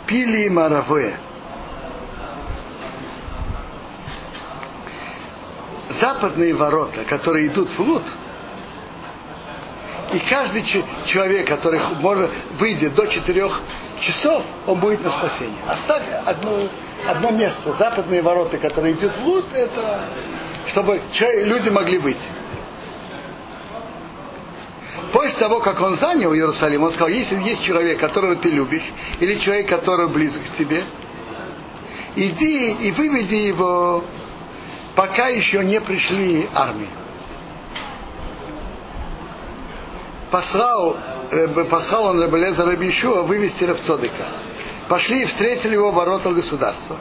пили 0.05 0.49
маравое. 0.49 1.17
Западные 5.99 6.53
ворота, 6.53 7.03
которые 7.05 7.47
идут 7.47 7.69
в 7.69 7.79
Лут, 7.79 8.03
и 10.13 10.19
каждый 10.19 10.63
человек, 11.05 11.47
который 11.47 11.79
может 11.99 12.29
выйдет 12.59 12.93
до 12.95 13.07
четырех 13.07 13.59
часов, 13.99 14.43
он 14.67 14.79
будет 14.79 15.03
на 15.03 15.11
спасение. 15.11 15.57
Оставь 15.67 16.03
одно, 16.25 16.69
одно 17.07 17.31
место. 17.31 17.73
Западные 17.77 18.21
ворота, 18.21 18.57
которые 18.57 18.93
идут 18.93 19.17
в 19.17 19.25
Лут, 19.25 19.45
это 19.53 20.01
чтобы 20.67 21.01
люди 21.19 21.69
могли 21.69 21.97
выйти. 21.97 22.27
После 25.11 25.37
того, 25.39 25.59
как 25.59 25.79
он 25.81 25.95
занял 25.95 26.33
Иерусалим, 26.33 26.83
он 26.83 26.91
сказал, 26.91 27.09
если 27.09 27.41
есть 27.41 27.63
человек, 27.63 27.99
которого 27.99 28.35
ты 28.35 28.49
любишь, 28.49 28.83
или 29.19 29.39
человек, 29.39 29.67
который 29.69 30.07
близок 30.09 30.41
к 30.43 30.57
тебе, 30.57 30.83
иди 32.15 32.71
и 32.71 32.91
выведи 32.91 33.35
его, 33.35 34.03
пока 34.95 35.27
еще 35.27 35.63
не 35.63 35.79
пришли 35.81 36.47
армии. 36.53 36.89
Послал, 40.31 40.97
э, 41.31 41.47
послал 41.69 42.07
он 42.07 42.21
Рабелеза 42.21 42.65
Рабишуа 42.65 43.21
вывести 43.23 43.63
Рабцодыка. 43.63 44.25
Пошли 44.89 45.23
и 45.23 45.25
встретили 45.25 45.73
его 45.73 45.91
ворота 45.91 46.31
государства. 46.31 46.97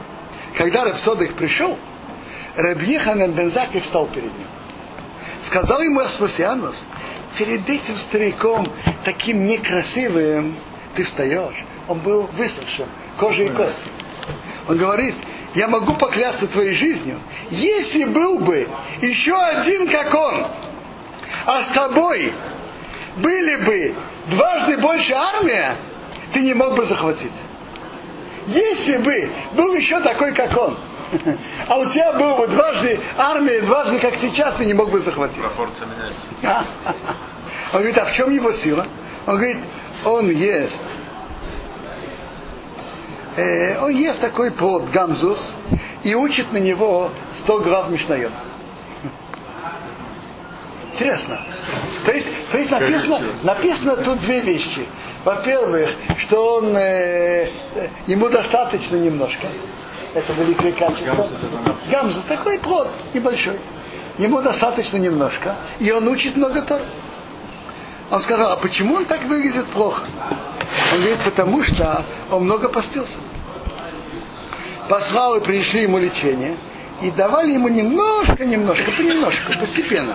Когда 0.56 0.84
Рабцодык 0.84 1.34
пришел, 1.34 1.76
Рабьехан 2.56 3.32
Бензак 3.32 3.74
и 3.74 3.80
встал 3.80 4.06
перед 4.06 4.32
ним. 4.36 4.46
Сказал 5.42 5.80
ему 5.82 6.00
Аспасианус, 6.00 6.84
перед 7.36 7.68
этим 7.68 7.96
стариком, 7.98 8.66
таким 9.04 9.44
некрасивым, 9.44 10.56
ты 10.94 11.02
встаешь. 11.02 11.64
Он 11.88 11.98
был 11.98 12.28
высохшим, 12.32 12.86
кожей 13.18 13.46
и 13.46 13.50
костью. 13.50 13.90
Он 14.68 14.78
говорит, 14.78 15.14
я 15.54 15.68
могу 15.68 15.94
поклясться 15.94 16.46
твоей 16.48 16.74
жизнью, 16.74 17.18
если 17.50 18.04
был 18.04 18.38
бы 18.38 18.68
еще 19.00 19.34
один, 19.34 19.88
как 19.88 20.12
он, 20.14 20.46
а 21.46 21.62
с 21.62 21.68
тобой 21.68 22.32
были 23.16 23.56
бы 23.56 23.94
дважды 24.26 24.78
больше 24.78 25.12
армия, 25.12 25.76
ты 26.32 26.40
не 26.40 26.54
мог 26.54 26.74
бы 26.74 26.84
захватить. 26.84 27.32
Если 28.46 28.98
бы 28.98 29.30
был 29.52 29.74
еще 29.74 30.00
такой, 30.00 30.32
как 30.34 30.56
он, 30.56 30.76
а 31.68 31.76
у 31.78 31.86
тебя 31.86 32.12
был 32.14 32.36
бы 32.36 32.48
дважды 32.48 33.00
армия, 33.16 33.60
дважды, 33.62 33.98
как 34.00 34.16
сейчас, 34.16 34.56
ты 34.56 34.64
не 34.64 34.74
мог 34.74 34.90
бы 34.90 34.98
захватить. 34.98 35.38
Пропорция 35.38 35.86
меняется. 35.86 36.28
Он 37.72 37.78
говорит, 37.80 37.98
а 37.98 38.04
в 38.06 38.12
чем 38.12 38.34
его 38.34 38.52
сила? 38.52 38.86
Он 39.26 39.36
говорит, 39.36 39.58
он 40.04 40.30
ест. 40.30 40.82
Э, 43.36 43.80
он 43.80 43.90
ест 43.90 44.20
такой 44.20 44.52
плод 44.52 44.90
гамзус 44.90 45.40
и 46.04 46.14
учит 46.14 46.52
на 46.52 46.58
него 46.58 47.10
100 47.36 47.58
глав 47.60 47.90
Мишнает. 47.90 48.30
Интересно. 50.92 51.40
То 52.06 52.12
есть, 52.12 52.28
то 52.52 52.58
есть 52.58 52.70
написано, 52.70 53.20
написано 53.42 53.96
тут 53.96 54.20
две 54.20 54.40
вещи. 54.40 54.86
Во-первых, 55.24 55.90
что 56.18 56.56
он, 56.56 56.76
э, 56.76 57.48
ему 58.06 58.28
достаточно 58.28 58.96
немножко. 58.96 59.48
Это 60.14 60.32
великое 60.34 60.70
качество. 60.72 61.28
Гамзус 61.90 62.24
такой 62.26 62.60
плод 62.60 62.88
небольшой. 63.12 63.58
Ему 64.18 64.40
достаточно 64.42 64.96
немножко. 64.96 65.56
И 65.80 65.90
он 65.90 66.06
учит 66.06 66.36
много 66.36 66.62
Тор. 66.62 66.82
Он 68.12 68.20
сказал, 68.20 68.52
а 68.52 68.56
почему 68.56 68.94
он 68.94 69.06
так 69.06 69.24
выглядит 69.24 69.66
плохо? 69.66 70.04
Он 70.92 71.00
говорит, 71.00 71.24
потому 71.24 71.62
что 71.64 72.04
он 72.30 72.44
много 72.44 72.68
постился. 72.68 73.18
Послал 74.88 75.36
и 75.36 75.40
принесли 75.40 75.82
ему 75.82 75.98
лечение. 75.98 76.56
И 77.02 77.10
давали 77.10 77.52
ему 77.52 77.68
немножко, 77.68 78.44
немножко, 78.44 78.90
понемножку, 78.92 79.52
постепенно. 79.58 80.14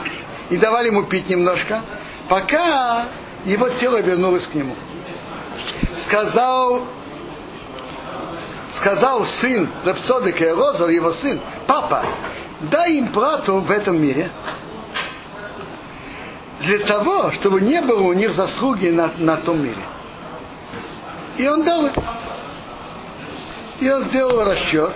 И 0.50 0.58
давали 0.58 0.88
ему 0.88 1.04
пить 1.04 1.30
немножко, 1.30 1.82
пока 2.28 3.06
его 3.46 3.70
тело 3.70 4.02
вернулось 4.02 4.48
к 4.48 4.54
нему. 4.54 4.76
Сказал, 6.06 6.82
сказал 8.72 9.26
сын 9.26 9.70
Рапсодыка 9.84 10.46
и 10.46 10.50
Розор, 10.50 10.90
его 10.90 11.12
сын, 11.12 11.40
папа, 11.68 12.06
дай 12.62 12.94
им 12.94 13.10
плату 13.10 13.60
в 13.60 13.70
этом 13.70 14.02
мире, 14.02 14.32
для 16.62 16.80
того, 16.80 17.32
чтобы 17.32 17.62
не 17.62 17.82
было 17.82 18.02
у 18.02 18.14
них 18.14 18.34
заслуги 18.34 18.88
на, 18.88 19.12
на 19.18 19.38
том 19.38 19.62
мире. 19.64 19.82
И 21.40 21.48
он 21.48 21.64
дал 21.64 21.86
им. 21.88 21.94
И 23.80 23.90
он 23.90 24.04
сделал 24.04 24.44
расчет. 24.44 24.92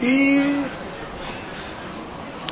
И 0.00 0.62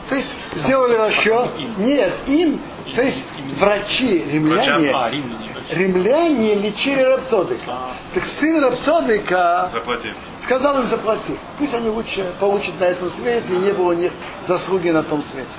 то 0.09 0.15
есть 0.17 0.31
сделали 0.57 0.95
расчет. 0.95 1.51
Нет, 1.77 2.15
им, 2.27 2.59
то 2.95 3.03
есть 3.03 3.23
врачи, 3.59 4.25
римляне, 4.33 4.91
Врачам. 4.91 5.13
римляне. 5.13 5.51
римляне 5.71 6.55
лечили 6.55 7.03
Рапсодыка. 7.03 7.79
Так 8.15 8.25
сын 8.25 8.65
Рапсодыка 8.65 9.69
Заплати. 9.73 10.09
сказал 10.43 10.81
им 10.81 10.87
заплати. 10.87 11.39
Пусть 11.59 11.75
они 11.75 11.91
лучше 11.91 12.33
получат 12.41 12.81
на 12.81 12.85
этом 12.85 13.11
свете, 13.13 13.47
и 13.47 13.57
не 13.59 13.73
было 13.73 13.91
у 13.91 13.93
них 13.93 14.13
заслуги 14.49 14.89
на 14.89 15.03
том 15.03 15.23
свете. 15.25 15.51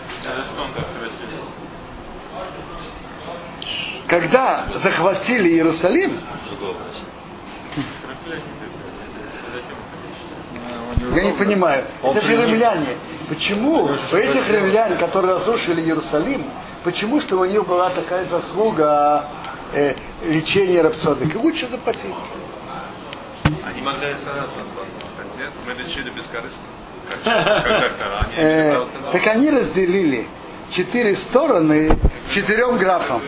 Когда 4.13 4.67
захватили 4.75 5.50
Иерусалим, 5.50 6.20
я 11.15 11.24
не 11.24 11.32
понимаю, 11.32 11.86
Он 12.03 12.15
это 12.15 12.27
же 12.27 12.36
же 12.36 12.38
не- 12.38 12.46
римляне. 12.46 12.89
Почему 13.27 13.86
у 13.86 14.15
этих 14.15 14.48
римлян, 14.51 15.00
которые 15.00 15.36
разрушили 15.38 15.82
Иерусалим, 15.82 16.46
Почему? 16.84 17.22
Что 17.22 17.39
у 17.39 17.46
них 17.46 17.65
была 17.65 17.89
такая 17.91 18.25
заслуга 18.25 19.25
э, 19.72 19.96
лечения 20.25 20.82
рапсодик. 20.82 21.34
И 21.34 21.38
лучше 21.38 21.67
заплатить. 21.70 22.13
Они 23.65 23.82
могли 23.82 24.08
отказаться 24.08 24.60
от. 24.60 25.39
Нет, 25.39 25.50
мы 25.65 25.74
лечили 25.82 26.10
бескорыстно. 26.10 26.60
Как, 27.24 27.63
как 27.63 27.93
так? 27.93 28.27
Они 28.27 28.36
Э, 28.38 28.86
так 29.13 29.27
они 29.27 29.50
разделили 29.50 30.27
четыре 30.72 31.17
стороны 31.17 31.98
четырем 32.34 32.77
графам. 32.77 33.22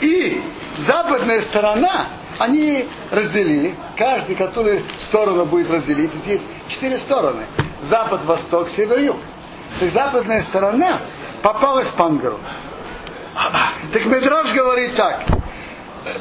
И 0.00 0.42
западная 0.78 1.42
сторона, 1.42 2.06
они 2.38 2.88
разделили, 3.10 3.74
каждый, 3.96 4.34
который 4.34 4.84
сторону 5.02 5.44
будет 5.44 5.70
разделить, 5.70 6.10
ведь 6.14 6.26
есть 6.26 6.44
четыре 6.68 6.98
стороны. 6.98 7.44
Запад, 7.84 8.24
восток, 8.24 8.68
север, 8.70 8.98
юг. 9.00 9.16
То 9.78 9.84
есть 9.84 9.94
западная 9.94 10.42
сторона 10.42 10.98
попалась 11.42 11.88
Пангару. 11.90 12.38
Так 13.92 14.04
Медраж 14.06 14.52
говорит 14.52 14.94
так. 14.96 15.22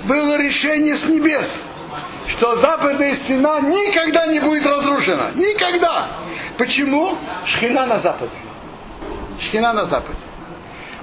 Было 0.04 0.38
решение 0.38 0.96
с 0.96 1.06
небес, 1.08 1.62
что 2.28 2.56
западная 2.58 3.16
стена 3.16 3.60
никогда 3.62 4.28
не 4.28 4.40
будет 4.40 4.66
разрушена. 4.66 5.32
Никогда. 5.36 6.08
Почему? 6.58 7.18
Шхина 7.46 7.86
на 7.86 8.00
западе. 8.00 8.32
Шхина 9.40 9.74
на 9.74 9.86
западе. 9.86 10.20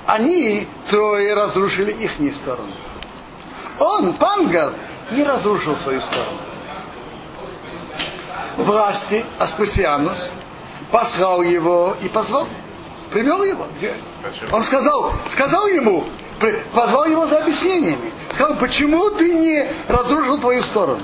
Они 0.08 0.66
трое 0.88 1.34
разрушили 1.34 1.92
их 1.92 2.18
сторону. 2.36 2.72
Он, 3.78 4.14
Пангар, 4.14 4.72
не 5.10 5.22
разрушил 5.22 5.76
свою 5.76 6.00
сторону. 6.00 6.38
Власти, 8.56 9.22
Аспасианус, 9.38 10.30
послал 10.90 11.42
его 11.42 11.94
и 12.00 12.08
позвал. 12.08 12.48
Привел 13.10 13.44
его. 13.44 13.66
Он 14.50 14.64
сказал, 14.64 15.12
сказал 15.30 15.66
ему, 15.66 16.06
позвал 16.72 17.04
его 17.04 17.26
за 17.26 17.40
объяснениями. 17.42 18.10
Сказал, 18.32 18.56
почему 18.56 19.10
ты 19.10 19.34
не 19.34 19.70
разрушил 19.88 20.38
твою 20.38 20.62
сторону? 20.62 21.02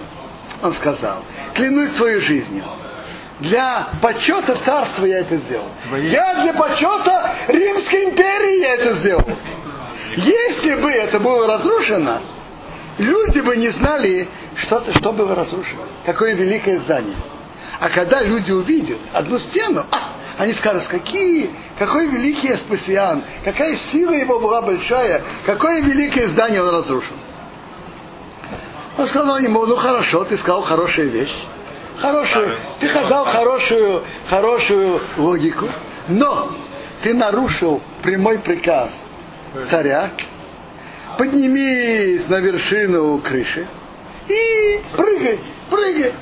Он 0.62 0.72
сказал, 0.72 1.18
клянусь 1.52 1.92
твоей 1.92 2.20
жизнью. 2.20 2.64
Для 3.40 3.88
почета 4.00 4.56
царства 4.64 5.04
я 5.04 5.20
это 5.20 5.36
сделал. 5.38 5.66
Твоей- 5.88 6.12
Я 6.12 6.42
для 6.42 6.52
почета 6.52 7.34
Римской 7.48 8.04
империи 8.04 8.60
я 8.60 8.74
это 8.74 8.92
сделал. 8.94 9.24
Если 10.16 10.74
бы 10.76 10.90
это 10.90 11.18
было 11.18 11.46
разрушено, 11.46 12.20
люди 12.98 13.40
бы 13.40 13.56
не 13.56 13.70
знали, 13.70 14.28
что, 14.56 14.84
что 14.96 15.12
было 15.12 15.34
разрушено. 15.34 15.82
Какое 16.06 16.34
великое 16.34 16.78
здание. 16.80 17.16
А 17.80 17.88
когда 17.88 18.22
люди 18.22 18.52
увидят 18.52 18.98
одну 19.12 19.38
стену, 19.40 19.84
а, 19.90 19.98
они 20.38 20.52
скажут, 20.52 20.86
какие, 20.86 21.50
какой 21.76 22.06
великий 22.06 22.50
Аспасиан, 22.52 23.24
какая 23.44 23.74
сила 23.74 24.12
его 24.12 24.38
была 24.38 24.62
большая, 24.62 25.22
какое 25.44 25.80
великое 25.80 26.28
здание 26.28 26.62
он 26.62 26.72
разрушил. 26.72 27.16
Он 28.96 29.06
сказал 29.08 29.38
ему, 29.38 29.66
ну 29.66 29.74
хорошо, 29.74 30.22
ты 30.24 30.38
сказал 30.38 30.62
хорошую 30.62 31.10
вещь. 31.10 31.34
Хорошую, 32.00 32.56
ты 32.80 32.88
сказал 32.88 33.24
хорошую, 33.24 34.02
хорошую 34.28 35.00
логику, 35.16 35.68
но 36.08 36.50
ты 37.02 37.14
нарушил 37.14 37.80
прямой 38.02 38.38
приказ 38.40 38.90
царя, 39.70 40.10
поднимись 41.16 42.28
на 42.28 42.36
вершину 42.36 43.18
крыши 43.18 43.66
и 44.28 44.80
прыгай, 44.96 45.38
прыгай. 45.70 46.12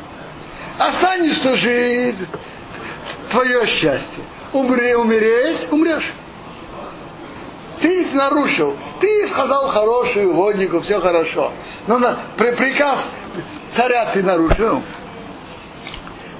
Останешься 0.79 1.57
жить, 1.57 2.17
твое 3.31 3.67
счастье. 3.67 4.25
Умри, 4.53 4.95
умереть, 4.95 5.69
умрешь. 5.71 6.13
Ты 7.81 8.07
нарушил, 8.13 8.77
ты 9.01 9.27
сказал 9.29 9.69
хорошую 9.69 10.35
логику, 10.35 10.81
все 10.81 11.01
хорошо. 11.01 11.51
Но 11.87 11.99
на, 11.99 12.19
при, 12.37 12.53
приказ 12.53 13.01
царя 13.75 14.07
ты 14.13 14.23
нарушил. 14.23 14.83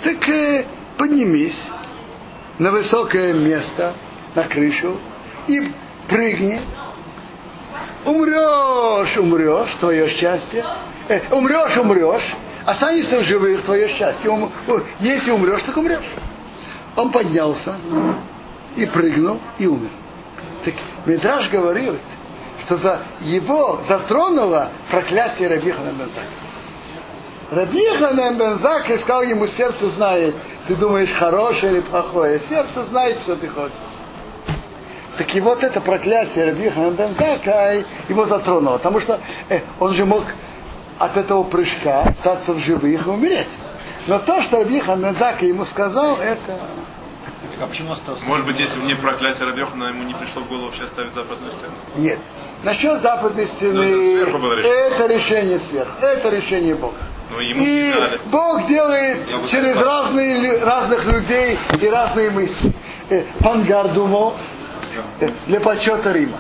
Так 0.03 0.29
э, 0.29 0.65
поднимись 0.99 1.61
на 2.59 2.71
высокое 2.71 3.33
место, 3.33 3.95
на 4.35 4.45
крышу, 4.45 4.97
и 5.47 5.71
прыгни. 6.09 6.61
Умрешь, 8.05 9.17
умрешь, 9.17 9.77
твое 9.81 10.09
счастье. 10.11 10.65
Э, 11.09 11.21
умрешь, 11.31 11.77
умрешь. 11.77 12.35
Останешься 12.67 13.19
в 13.19 13.23
живых, 13.23 13.65
твое 13.65 13.89
счастье. 13.95 14.31
Ум- 14.31 14.53
если 15.01 15.31
умрешь, 15.31 15.63
так 15.65 15.77
умрешь. 15.77 16.11
Он 16.97 17.11
поднялся 17.11 17.77
и 18.77 18.87
прыгнул, 18.87 19.41
и 19.59 19.67
умер. 19.67 19.91
Так 20.65 20.75
Медраж 21.07 21.49
говорил, 21.51 21.99
что 22.65 22.77
за 22.77 23.03
его 23.21 23.81
затронуло 23.89 24.71
проклятие 24.91 25.49
Рабихана 25.49 25.93
Бензака. 27.53 27.61
Рабихана 27.61 28.33
Бензака 28.39 28.99
сказал 28.99 29.23
ему, 29.23 29.47
сердце 29.47 29.91
знает, 29.91 30.35
ты 30.69 30.75
думаешь 30.77 31.13
хорошее 31.13 31.73
или 31.75 31.81
плохое. 31.81 32.41
Сердце 32.41 32.85
знает, 32.85 33.23
что 33.23 33.37
ты 33.37 33.49
хочешь. 33.49 33.73
Так 35.19 35.35
и 35.35 35.41
вот 35.41 35.63
это 35.63 35.81
проклятие 35.81 36.47
Рабихана 36.47 36.91
Бензака 36.93 37.85
его 38.09 38.27
затронуло. 38.27 38.79
Потому 38.79 39.01
что 39.01 39.21
э, 39.49 39.61
он 39.79 39.95
же 39.95 40.05
мог 40.05 40.25
от 40.99 41.17
этого 41.17 41.45
прыжка 41.45 42.01
остаться 42.03 42.53
в 42.55 42.59
живых 42.59 43.07
и 43.07 43.11
умереть. 43.11 43.49
Но 44.07 44.19
то, 44.19 44.43
что 44.43 44.59
Рабихан 44.59 45.01
Бензака 45.01 45.45
ему 45.45 45.65
сказал, 45.65 46.17
это... 46.17 46.59
А 47.61 47.67
почему 47.67 47.93
остался? 47.93 48.25
Может 48.25 48.47
быть, 48.47 48.59
если 48.59 48.81
бы 48.81 48.87
не 48.87 48.95
проклятие 48.95 49.47
Рабехана, 49.47 49.85
ему 49.85 50.03
не 50.05 50.15
пришло 50.15 50.43
в 50.43 50.49
голову 50.49 50.67
вообще 50.67 50.87
ставить 50.89 51.15
западную 51.15 51.53
стену. 51.53 51.73
Нет. 51.97 52.19
Насчет 52.65 53.01
западной 53.03 53.47
стены, 53.49 53.73
Ну, 53.75 53.83
это 53.83 54.25
сверху 54.25 54.39
было 54.39 54.55
решение. 54.55 54.77
это 54.79 55.07
решение 55.07 55.61
сверху, 55.61 55.93
это 56.01 56.29
решение 56.31 56.75
Бога. 56.75 56.97
Но 57.33 57.41
ему 57.41 57.65
И. 57.65 57.95
Бог 58.27 58.67
делает 58.67 59.27
через 59.51 59.77
разные, 59.77 60.63
разных 60.63 61.05
людей 61.07 61.59
и 61.81 61.87
разные 61.89 62.31
мысли. 62.31 62.73
Э, 63.09 63.25
Пангар 63.41 63.89
думал 63.89 64.37
э, 65.21 65.29
для 65.47 65.61
почета 65.61 66.13
Рима. 66.13 66.39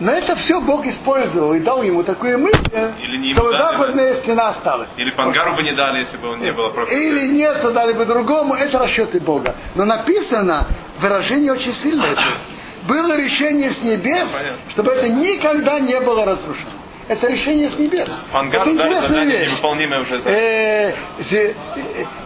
Но 0.00 0.10
это 0.10 0.34
все 0.36 0.60
Бог 0.60 0.84
использовал 0.84 1.54
и 1.54 1.60
дал 1.60 1.82
ему 1.82 2.02
такую 2.02 2.38
мысль, 2.38 2.60
Или 3.00 3.18
не 3.18 3.34
чтобы 3.34 3.52
дали, 3.52 3.62
западная 3.62 4.14
стена 4.16 4.48
осталась. 4.48 4.88
Или 4.96 5.10
Пангару 5.12 5.54
бы 5.54 5.62
не 5.62 5.74
дали, 5.76 6.00
если 6.00 6.16
бы 6.16 6.30
он 6.30 6.40
не 6.40 6.50
был 6.50 6.70
проклят. 6.70 6.98
Или 6.98 7.28
нет, 7.28 7.62
то 7.62 7.70
дали 7.70 7.92
бы 7.92 8.04
другому, 8.04 8.54
это 8.54 8.80
расчеты 8.80 9.20
Бога. 9.20 9.54
Но 9.76 9.84
написано, 9.84 10.66
выражение 10.98 11.52
очень 11.52 11.74
сильное. 11.74 12.16
Было 12.88 13.16
решение 13.16 13.70
с 13.70 13.80
небес, 13.82 14.28
чтобы 14.70 14.90
это 14.90 15.08
никогда 15.08 15.78
не 15.78 16.00
было 16.00 16.24
разрушено. 16.24 16.81
Это 17.08 17.26
решение 17.26 17.68
с 17.68 17.78
небес. 17.78 18.08
Пангару 18.32 18.70
это 18.70 18.84
интересная 18.84 19.24
вещь. 19.24 19.60
уже 20.00 20.20
за... 20.20 20.30
Э, 20.30 20.94
э, 21.30 21.54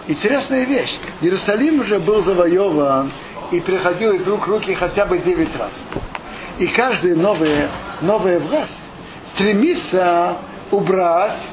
интересная 0.06 0.64
вещь. 0.64 0.98
Иерусалим 1.22 1.80
уже 1.80 1.98
был 1.98 2.22
завоеван 2.22 3.10
и 3.50 3.60
переходил 3.60 4.12
из 4.12 4.26
рук 4.28 4.46
в 4.46 4.50
руки 4.50 4.74
хотя 4.74 5.06
бы 5.06 5.18
9 5.18 5.56
раз. 5.56 5.72
И 6.58 6.66
каждая 6.68 7.14
новая, 7.14 7.70
новая 8.02 8.38
власть 8.38 8.78
стремится 9.34 10.36
убрать 10.70 11.48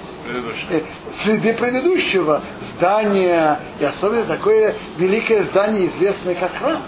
э, 0.70 0.82
следы 1.24 1.54
предыдущего 1.54 2.42
здания, 2.76 3.60
и 3.80 3.86
особенно 3.86 4.26
такое 4.26 4.76
великое 4.98 5.44
здание, 5.44 5.88
известное 5.88 6.36
как 6.36 6.56
храм. 6.58 6.82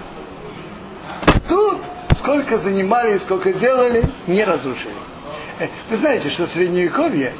Тут 1.47 1.77
сколько 2.17 2.57
занимались, 2.57 3.21
сколько 3.21 3.53
делали, 3.53 4.03
не 4.27 4.43
разрушили. 4.43 5.14
Вы 5.89 5.97
знаете, 5.97 6.29
что 6.31 6.45
в 6.45 6.49
Средневековье 6.49 7.33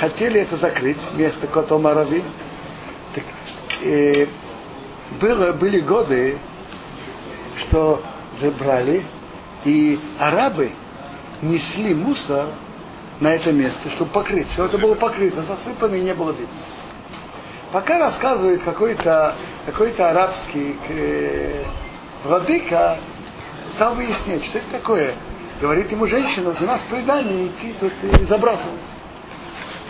хотели 0.00 0.40
это 0.40 0.56
закрыть, 0.56 0.98
место 1.14 1.46
Котомарави. 1.46 2.22
Так, 3.14 3.24
э, 3.82 4.26
было, 5.20 5.52
были 5.52 5.80
годы, 5.80 6.38
что 7.58 8.02
забрали, 8.40 9.04
и 9.64 10.00
арабы 10.18 10.72
несли 11.42 11.94
мусор 11.94 12.46
на 13.20 13.34
это 13.34 13.52
место, 13.52 13.90
чтобы 13.90 14.10
покрыть, 14.10 14.50
чтобы 14.52 14.68
это 14.68 14.78
было 14.78 14.94
покрыто, 14.94 15.42
засыпано 15.42 15.94
и 15.94 16.00
не 16.00 16.14
было 16.14 16.32
видно. 16.32 16.48
Пока 17.70 17.98
рассказывает 17.98 18.62
какой-то 18.62 19.36
какой 19.66 19.92
арабский 19.92 20.76
э, 20.88 21.64
владыка, 22.24 22.98
стал 23.74 23.94
выяснять, 23.94 24.44
что 24.46 24.58
это 24.58 24.70
такое. 24.72 25.14
Говорит 25.62 25.92
ему 25.92 26.08
женщина, 26.08 26.56
у 26.58 26.64
нас 26.64 26.82
предание 26.90 27.46
идти 27.46 27.72
тут 27.78 27.92
и 28.02 28.24
забрасываться. 28.24 28.94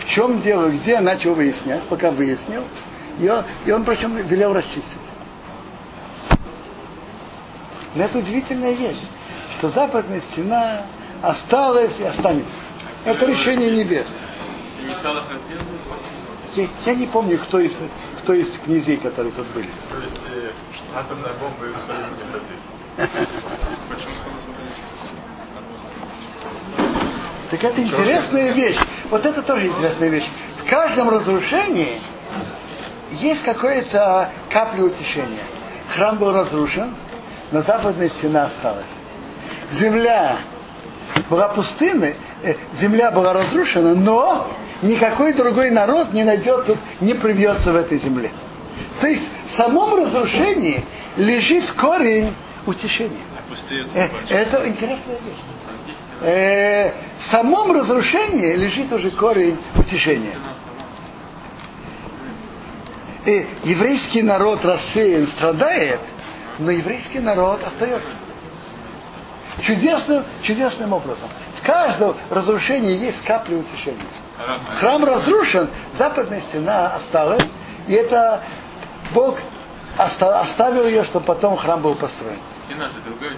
В 0.05 0.09
чем 0.09 0.39
дело, 0.43 0.69
где 0.69 0.99
начал 0.99 1.33
выяснять, 1.33 1.81
пока 1.85 2.11
выяснил, 2.11 2.63
и 3.17 3.27
он, 3.27 3.43
и 3.65 3.71
он 3.71 3.83
причем 3.83 4.15
велел 4.15 4.53
расчистить. 4.53 4.99
Но 7.95 8.03
это 8.03 8.19
удивительная 8.19 8.73
вещь, 8.73 8.99
что 9.57 9.71
западная 9.71 10.21
стена 10.31 10.83
осталась 11.23 11.99
и 11.99 12.03
останется. 12.03 12.51
Это 13.03 13.25
решение 13.25 13.71
небес. 13.71 14.07
Я, 16.55 16.67
я 16.85 16.93
не 16.93 17.07
помню, 17.07 17.39
кто 17.39 17.59
из, 17.59 17.75
кто 18.21 18.33
из 18.33 18.55
князей, 18.59 18.97
которые 18.97 19.33
тут 19.33 19.47
были. 19.47 19.69
То 19.89 19.99
есть 20.01 20.21
э, 20.35 20.51
атомная 20.95 21.33
бомба 21.33 21.65
Иерусалим 21.65 22.11
не. 22.11 23.07
Почему 23.89 24.32
Так 27.51 27.63
это 27.63 27.81
интересная 27.81 28.51
вещь. 28.53 28.79
Вот 29.09 29.25
это 29.25 29.41
тоже 29.43 29.67
интересная 29.67 30.09
вещь. 30.09 30.27
В 30.63 30.69
каждом 30.69 31.09
разрушении 31.09 32.01
есть 33.11 33.43
какое-то 33.43 34.29
капля 34.49 34.85
утешения. 34.85 35.43
Храм 35.93 36.17
был 36.17 36.33
разрушен, 36.33 36.95
но 37.51 37.61
западная 37.61 38.09
стена 38.09 38.45
осталась. 38.45 38.85
Земля 39.71 40.37
была 41.29 41.49
пустынной, 41.49 42.15
э, 42.41 42.55
земля 42.81 43.11
была 43.11 43.33
разрушена, 43.33 43.95
но 43.95 44.47
никакой 44.81 45.33
другой 45.33 45.69
народ 45.71 46.13
не 46.13 46.23
найдет 46.23 46.65
тут, 46.65 46.77
не 47.01 47.13
привьется 47.13 47.71
в 47.71 47.75
этой 47.75 47.99
земле. 47.99 48.31
То 48.99 49.07
есть 49.07 49.23
в 49.49 49.51
самом 49.53 49.95
разрушении 49.95 50.83
лежит 51.17 51.69
корень 51.71 52.33
утешения. 52.65 53.21
Э, 53.93 54.09
это 54.29 54.67
интересная 54.67 55.17
вещь. 55.17 55.39
Э, 56.21 56.91
в 57.19 57.25
самом 57.25 57.71
разрушении 57.71 58.53
лежит 58.55 58.91
уже 58.91 59.11
корень 59.11 59.57
утешения. 59.75 60.37
И 63.25 63.47
еврейский 63.63 64.21
народ 64.21 64.63
рассеян, 64.65 65.27
страдает, 65.27 65.99
но 66.59 66.71
еврейский 66.71 67.19
народ 67.19 67.61
остается. 67.65 68.15
Чудесным, 69.61 70.23
чудесным 70.41 70.93
образом. 70.93 71.29
В 71.61 71.65
каждом 71.65 72.15
разрушении 72.29 72.97
есть 72.97 73.23
капля 73.23 73.57
утешения. 73.57 74.03
Храм 74.79 75.03
разрушен, 75.05 75.69
западная 75.97 76.41
стена 76.41 76.95
осталась, 76.95 77.45
и 77.87 77.93
это 77.93 78.41
Бог 79.13 79.37
оставил 79.97 80.85
ее, 80.85 81.05
чтобы 81.05 81.25
потом 81.25 81.55
храм 81.55 81.81
был 81.81 81.95
построен. 81.95 82.39
Стена 82.65 82.89
же 82.89 82.99
другая. 83.05 83.37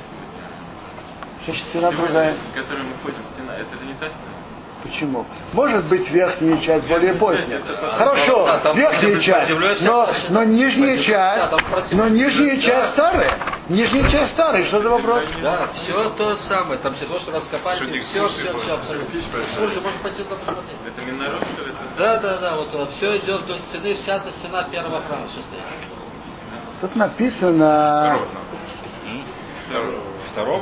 Значит, 1.45 1.63
стена 1.69 1.91
другая. 1.91 2.35
В 2.51 2.55
которой 2.55 2.83
мы 2.83 2.93
ходим, 3.03 3.19
стена, 3.33 3.53
это 3.55 3.77
же 3.77 3.85
не 3.85 3.93
та 3.93 4.07
стена. 4.07 4.45
Почему? 4.83 5.25
Может 5.53 5.85
быть 5.85 6.09
верхняя 6.11 6.61
часть 6.61 6.87
более 6.87 7.13
поздняя. 7.15 7.59
Хорошо, 7.93 8.59
верхняя 8.75 9.19
часть, 9.19 9.51
но, 9.81 10.09
но 10.29 10.43
нижняя 10.43 11.01
часть, 11.01 11.91
но 11.91 12.07
нижняя 12.07 12.59
часть 12.61 12.91
старая. 12.91 13.33
Нижняя 13.67 14.11
часть 14.11 14.33
старая, 14.33 14.63
что 14.65 14.81
за 14.83 14.89
вопрос? 14.89 15.23
Да, 15.41 15.69
все 15.73 16.09
то 16.11 16.35
самое. 16.35 16.79
Там 16.79 16.93
все 16.93 17.05
то, 17.05 17.19
что 17.19 17.31
раскопали, 17.31 17.99
все, 18.01 18.27
все, 18.27 18.57
все, 18.59 18.73
абсолютно. 18.75 19.17
Экскурсия, 19.17 19.81
можно 19.81 19.99
пойти 20.03 20.21
туда 20.23 20.35
посмотреть. 20.35 20.77
Это 20.85 21.01
Минород, 21.01 21.43
что 21.55 21.65
ли? 21.65 21.71
Да, 21.97 22.17
да, 22.19 22.37
да, 22.37 22.55
вот 22.55 22.91
все 22.91 23.17
идет 23.17 23.41
вдоль 23.41 23.59
стены, 23.61 23.95
вся 23.95 24.17
эта 24.17 24.31
стена 24.33 24.63
первого 24.65 25.01
храма 25.01 25.25
все 25.31 25.41
стоит. 25.41 25.63
Тут 26.81 26.95
написано, 26.95 28.19
Второго. 28.19 28.27
Второго, 29.67 30.01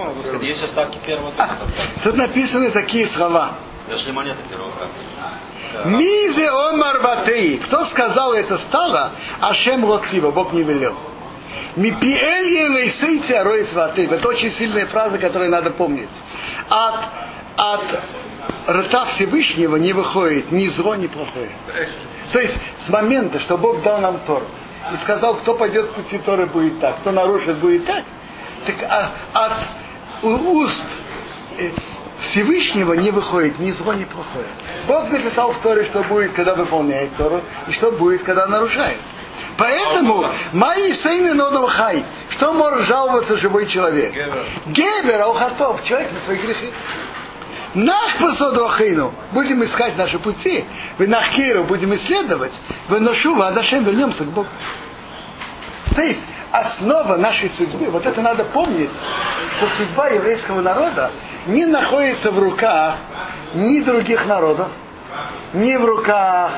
надо 0.05 0.21
сказать, 0.23 0.43
есть 0.43 0.63
оставки 0.63 0.97
первого 1.05 1.31
а, 1.37 1.57
тут 2.03 2.15
написаны 2.15 2.69
такие 2.71 3.07
слова. 3.07 3.53
Дошли 3.89 4.11
монеты 4.11 4.37
первого. 4.49 4.71
Мизе 5.85 6.47
омар 6.47 7.01
батей. 7.01 7.57
Кто 7.57 7.85
сказал 7.85 8.33
это 8.33 8.57
стало? 8.59 9.11
Ашем 9.41 9.83
лоцива, 9.83 10.31
Бог 10.31 10.53
не 10.53 10.63
велел. 10.63 10.95
Ватей. 13.73 14.07
Это 14.07 14.27
очень 14.27 14.51
сильная 14.51 14.85
фраза, 14.85 15.17
которую 15.17 15.49
надо 15.49 15.71
помнить. 15.71 16.09
От, 16.69 16.95
от 17.57 17.83
рта 18.67 19.05
Всевышнего 19.05 19.77
не 19.77 19.93
выходит 19.93 20.51
ни 20.51 20.67
зло, 20.67 20.95
ни 20.95 21.07
плохое. 21.07 21.49
То 22.31 22.39
есть 22.39 22.57
с 22.85 22.89
момента, 22.89 23.39
что 23.39 23.57
Бог 23.57 23.81
дал 23.81 23.99
нам 24.01 24.19
Тору 24.25 24.45
и 24.93 24.97
сказал, 24.97 25.35
кто 25.35 25.55
пойдет 25.55 25.85
в 25.87 25.93
пути 25.93 26.17
Торы 26.19 26.45
будет 26.45 26.79
так, 26.79 26.99
кто 26.99 27.11
нарушит 27.11 27.57
будет 27.57 27.85
так, 27.85 28.03
так 28.65 28.75
а- 28.89 29.11
от 29.33 29.51
уст 30.23 30.87
э, 31.57 31.71
Всевышнего 32.21 32.93
не 32.93 33.11
выходит 33.11 33.59
ни 33.59 33.71
зло, 33.71 33.93
ни 33.93 34.05
плохое. 34.05 34.45
Бог 34.87 35.09
написал 35.09 35.53
в 35.53 35.59
Торе, 35.59 35.85
что 35.85 36.03
будет, 36.03 36.33
когда 36.33 36.55
выполняет 36.55 37.15
Тору, 37.17 37.41
и 37.67 37.71
что 37.73 37.91
будет, 37.91 38.23
когда 38.23 38.47
нарушает. 38.47 38.97
Поэтому 39.57 40.25
мои 40.53 40.93
сыны 40.93 41.33
нодом 41.33 41.67
хай. 41.67 42.03
Что 42.29 42.53
может 42.53 42.87
жаловаться 42.87 43.37
живой 43.37 43.67
человек? 43.67 44.13
Гебер, 44.67 45.21
аухатов, 45.21 45.83
человек 45.83 46.11
на 46.11 46.21
свои 46.21 46.37
грехи. 46.37 46.71
Нах 47.75 48.17
посодрохину. 48.19 49.13
Будем 49.31 49.63
искать 49.63 49.97
наши 49.97 50.19
пути. 50.19 50.63
Вы 50.97 51.07
нахкиру 51.07 51.63
будем 51.63 51.93
исследовать. 51.95 52.53
Вы 52.87 52.99
ношу 52.99 53.39
адашем 53.41 53.83
вернемся 53.83 54.23
к 54.23 54.27
Богу. 54.27 54.47
То 55.95 56.01
есть 56.01 56.23
основа 56.53 57.17
нашей 57.17 57.49
судьбы, 57.49 57.89
вот 57.89 58.05
это 58.05 58.21
надо 58.21 58.45
помнить, 58.45 58.91
что 59.57 59.67
судьба 59.75 60.09
еврейского 60.09 60.61
народа 60.61 61.11
не 61.47 61.65
находится 61.65 62.31
в 62.31 62.37
руках 62.37 62.97
ни 63.55 63.79
других 63.81 64.25
народов, 64.27 64.69
ни 65.53 65.75
в 65.75 65.83
руках 65.83 66.51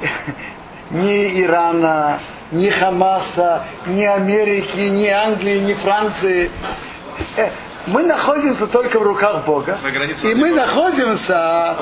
ни 0.90 1.42
Ирана, 1.42 2.20
ни 2.52 2.68
Хамаса, 2.68 3.64
ни 3.86 4.04
Америки, 4.04 4.78
ни 4.78 5.06
Англии, 5.06 5.58
ни 5.60 5.74
Франции. 5.74 6.50
Э, 7.36 7.50
Мы 7.86 8.02
находимся 8.02 8.66
только 8.66 9.00
в 9.00 9.02
руках 9.02 9.46
Бога. 9.46 9.78
И 10.28 10.34
мы 10.34 10.50
находимся 10.50 11.76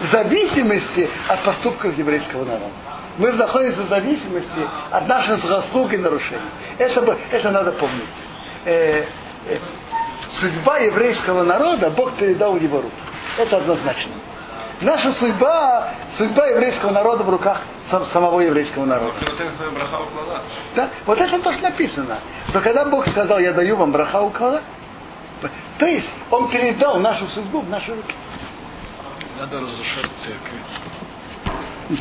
в 0.00 0.06
зависимости 0.12 1.10
от 1.26 1.42
поступков 1.42 1.98
еврейского 1.98 2.44
народа. 2.44 2.70
Мы 3.18 3.32
находимся 3.32 3.82
в 3.82 3.88
зависимости 3.88 4.60
от 4.90 5.06
наших 5.08 5.44
заслуг 5.44 5.92
и 5.92 5.96
нарушений. 5.96 6.40
Это, 6.78 7.16
это 7.32 7.50
надо 7.50 7.72
помнить. 7.72 8.04
Э, 8.64 9.04
э, 9.46 9.58
судьба 10.40 10.78
еврейского 10.78 11.42
народа 11.42 11.90
Бог 11.90 12.14
передал 12.14 12.52
в 12.52 12.62
его 12.62 12.80
руки. 12.80 12.94
Это 13.36 13.56
однозначно. 13.56 14.12
Наша 14.80 15.10
судьба, 15.12 15.94
судьба 16.16 16.46
еврейского 16.46 16.92
народа 16.92 17.24
в 17.24 17.28
руках 17.30 17.60
сам- 17.90 18.04
самого 18.06 18.40
еврейского 18.40 18.84
народа. 18.84 19.14
Да? 20.76 20.88
Вот 21.04 21.18
это 21.20 21.40
то, 21.40 21.52
что 21.52 21.62
написано. 21.62 22.18
Что 22.50 22.60
когда 22.60 22.84
Бог 22.84 23.08
сказал, 23.08 23.40
я 23.40 23.52
даю 23.52 23.76
вам 23.76 23.90
браха 23.90 24.20
укала, 24.22 24.60
то 25.78 25.86
есть 25.86 26.08
Он 26.30 26.48
передал 26.48 27.00
нашу 27.00 27.26
судьбу 27.26 27.60
в 27.60 27.68
наши 27.68 27.92
руки. 27.92 28.14
Надо 29.40 29.60
разрушать 29.60 30.10
церкви. 30.18 31.98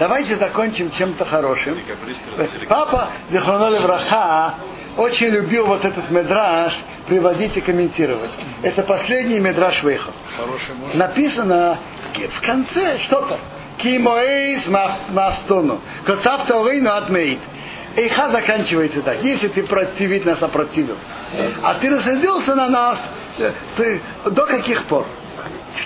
Давайте 0.00 0.36
закончим 0.36 0.90
чем-то 0.92 1.26
хорошим. 1.26 1.76
Папа 2.70 3.10
Зихроноли 3.30 3.78
Враха 3.80 4.54
очень 4.96 5.26
любил 5.26 5.66
вот 5.66 5.84
этот 5.84 6.10
медраж 6.10 6.72
приводить 7.06 7.58
и 7.58 7.60
комментировать. 7.60 8.30
Это 8.62 8.82
последний 8.82 9.38
медраж 9.40 9.82
выехал. 9.82 10.12
Написано 10.94 11.78
в 12.14 12.40
конце 12.40 12.98
что-то. 13.00 13.38
Кимоэйс 13.76 14.68
мастону. 15.10 15.80
Коцавта 16.06 16.58
орейну 16.58 16.90
атмеит. 16.92 17.40
Эйха 17.94 18.30
заканчивается 18.30 19.02
так. 19.02 19.22
Если 19.22 19.48
ты 19.48 19.64
противить 19.64 20.24
нас 20.24 20.42
опротивил, 20.42 20.96
а 21.62 21.74
ты 21.74 21.90
рассердился 21.90 22.54
на 22.54 22.68
нас, 22.70 22.98
э, 23.38 23.52
ты, 23.76 24.00
до 24.24 24.46
каких 24.46 24.84
пор? 24.84 25.06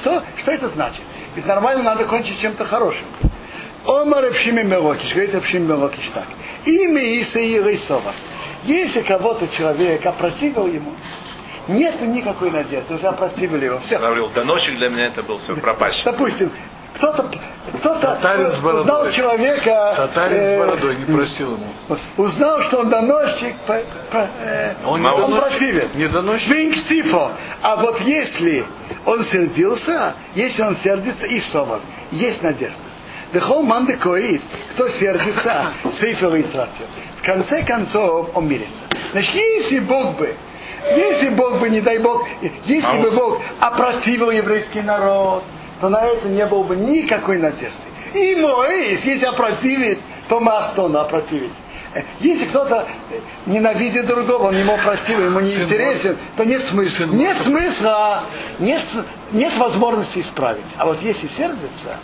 Что, 0.00 0.22
что 0.40 0.53
это 0.53 0.68
значит? 0.68 1.03
Ведь 1.35 1.46
нормально 1.46 1.83
надо 1.83 2.05
кончить 2.05 2.40
чем-то 2.40 2.64
хорошим. 2.64 3.07
Омар 3.87 4.25
Эпшими 4.31 4.62
Мелокиш, 4.62 5.11
говорит 5.12 5.35
Эпшим 5.35 5.66
Мелокиш 5.68 6.09
так. 6.14 6.27
Имя 6.64 7.03
Иса 7.20 7.38
и 7.38 7.61
Рейсова. 7.61 8.12
Если 8.64 9.03
кого-то 9.03 9.47
человек 9.49 10.05
опротивил 10.07 10.66
ему, 10.66 10.92
нет 11.68 12.01
никакой 12.01 12.51
надежды, 12.51 12.94
уже 12.94 13.07
опротивили 13.07 13.66
его. 13.66 13.81
Все. 13.87 13.99
Говорил, 13.99 14.31
доносчик 14.35 14.77
для 14.79 14.88
меня 14.88 15.07
это 15.09 15.23
был 15.23 15.38
все 15.38 15.55
пропащий. 15.57 16.03
Допустим, 16.05 16.51
кто-то 16.94 17.31
кто 17.79 17.94
Татарин 17.97 18.51
с 18.51 18.59
бородой. 18.61 18.83
узнал 18.83 19.11
человека, 19.11 19.94
Татарин 19.97 20.37
э, 20.38 20.55
с 20.55 20.59
бородой 20.59 20.97
не 20.97 21.05
простил 21.14 21.55
ему. 21.55 21.66
узнал, 22.16 22.62
что 22.62 22.79
он 22.81 22.88
доносчик, 22.90 23.57
по- 23.66 23.83
по- 24.12 24.29
э, 24.40 24.75
Он 24.87 25.03
не 25.03 25.09
он 25.09 25.20
доносчик. 25.31 25.49
противен. 25.59 25.88
Не 25.94 26.07
доносчик. 26.09 26.51
Винктипо. 26.51 27.33
А 27.62 27.77
вот 27.77 28.01
если 28.01 28.64
он 29.05 29.25
сердился, 29.25 30.14
если 30.35 30.62
он 30.62 30.77
сердится, 30.77 31.27
и 31.27 31.40
совар, 31.40 31.81
есть 32.12 32.42
надежда. 32.42 32.77
Дехол 33.35 33.64
мандекоист, 33.64 34.47
кто 34.75 34.88
сердится, 34.88 35.73
сейфер 35.99 36.37
и 36.37 36.42
В 36.44 37.23
конце 37.23 37.64
концов 37.64 38.31
он 38.33 38.49
мирится. 38.49 38.85
Значит, 39.11 39.35
если 39.35 39.81
Бог 39.81 40.16
бы, 40.16 40.35
если 40.97 41.31
Бог 41.31 41.59
бы, 41.59 41.68
не 41.68 41.81
дай 41.81 41.99
Бог, 41.99 42.27
если 42.64 43.03
бы 43.03 43.11
Бог 43.11 43.42
опротивил 43.59 44.31
еврейский 44.31 44.83
народ, 44.83 45.42
то 45.81 45.88
на 45.88 46.05
это 46.05 46.29
не 46.29 46.47
было 46.47 46.62
бы 46.62 46.77
никакой 46.77 47.38
надежды. 47.38 47.75
И 48.14 48.37
Моис, 48.37 49.03
если 49.05 49.25
опротивит, 49.25 49.99
то 50.29 50.38
Мастону 50.38 51.01
опротивить. 51.01 51.53
Э, 51.94 52.03
Если 52.20 52.47
кто-то 52.47 52.87
ненавидит 53.47 54.07
другого, 54.07 54.49
он 54.49 54.57
ему 54.57 54.77
противен, 54.77 55.27
ему 55.27 55.40
не 55.40 55.51
Сын 55.51 55.64
интересен, 55.64 56.16
то 56.37 56.44
нет 56.44 56.68
смысла. 56.68 57.07
Сын 57.07 57.16
Нет 57.16 57.37
смысла, 57.38 58.25
нет, 58.61 58.83
нет 59.33 59.57
возможности 59.59 60.20
исправить. 60.20 60.64
А 60.77 60.87
вот 60.87 61.03
если 61.03 61.27
сердится, 61.29 61.99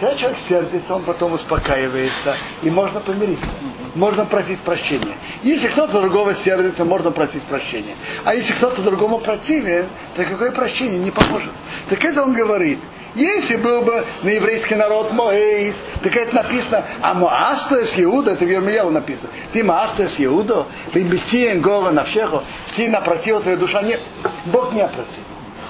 когда 0.00 0.16
человек 0.16 0.38
сердится, 0.48 0.94
он 0.94 1.02
потом 1.02 1.34
успокаивается, 1.34 2.34
и 2.62 2.70
можно 2.70 3.00
помириться. 3.00 3.50
можно 3.94 4.24
просить 4.24 4.58
прощения. 4.60 5.14
Если 5.42 5.68
кто-то 5.68 6.00
другого 6.00 6.34
сердится, 6.36 6.84
можно 6.86 7.10
просить 7.10 7.42
прощения. 7.42 7.94
А 8.24 8.34
если 8.34 8.54
кто-то 8.54 8.80
другому 8.80 9.18
противен, 9.18 9.86
то 10.16 10.24
какое 10.24 10.52
прощение 10.52 11.00
не 11.00 11.10
поможет. 11.10 11.50
Так 11.90 12.02
это 12.02 12.22
он 12.22 12.32
говорит. 12.32 12.78
Если 13.14 13.56
был 13.56 13.82
бы 13.82 14.04
на 14.22 14.28
еврейский 14.28 14.76
народ 14.76 15.12
Моэйс, 15.12 15.76
так 16.02 16.16
это 16.16 16.34
написано, 16.34 16.84
а 17.02 17.12
Моастес 17.12 17.94
Иуда, 17.96 18.32
это 18.32 18.44
в 18.44 18.48
Ермияву 18.48 18.90
написано, 18.90 19.28
ты 19.52 19.64
Моастес 19.64 20.14
Иуда, 20.18 20.66
ты 20.92 21.02
Бетиен 21.02 21.60
Гора 21.60 21.90
Навшеху, 21.90 22.44
ты 22.76 22.88
напротив 22.88 23.42
твоя 23.42 23.56
душа, 23.56 23.82
нет, 23.82 24.00
Бог 24.46 24.72
не 24.72 24.80
опротив. 24.82 25.24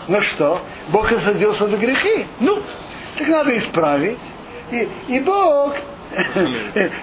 Ну 0.06 0.20
что, 0.20 0.60
Бог 0.88 1.10
осадился 1.10 1.66
за 1.66 1.78
грехи, 1.78 2.26
ну, 2.40 2.58
так 3.18 3.29
надо 3.29 3.57
исправить, 3.59 4.18
и, 4.70 4.88
и 5.09 5.20
Бог 5.20 5.75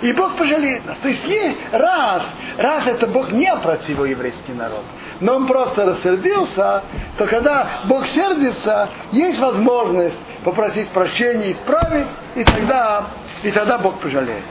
и 0.01 0.11
Бог 0.13 0.35
пожалеет 0.35 0.85
нас. 0.85 0.97
То 0.97 1.07
есть 1.07 1.23
есть 1.25 1.57
раз, 1.71 2.23
раз 2.57 2.87
это 2.87 3.07
Бог 3.07 3.31
не 3.31 3.47
опротивил 3.47 4.05
еврейский 4.05 4.53
народ, 4.53 4.83
но 5.21 5.35
он 5.35 5.47
просто 5.47 5.85
рассердился, 5.85 6.83
то 7.17 7.25
когда 7.25 7.81
Бог 7.85 8.05
сердится, 8.07 8.89
есть 9.11 9.39
возможность 9.39 10.19
попросить 10.43 10.89
прощения, 10.89 11.53
исправить, 11.53 12.07
и 12.35 12.43
тогда, 12.43 13.07
и 13.43 13.51
тогда 13.51 13.77
Бог 13.77 13.99
пожалеет. 13.99 14.43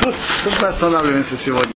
Тут, 0.00 0.14
тут 0.44 0.52
мы 0.60 0.68
останавливаемся 0.68 1.36
сегодня. 1.36 1.72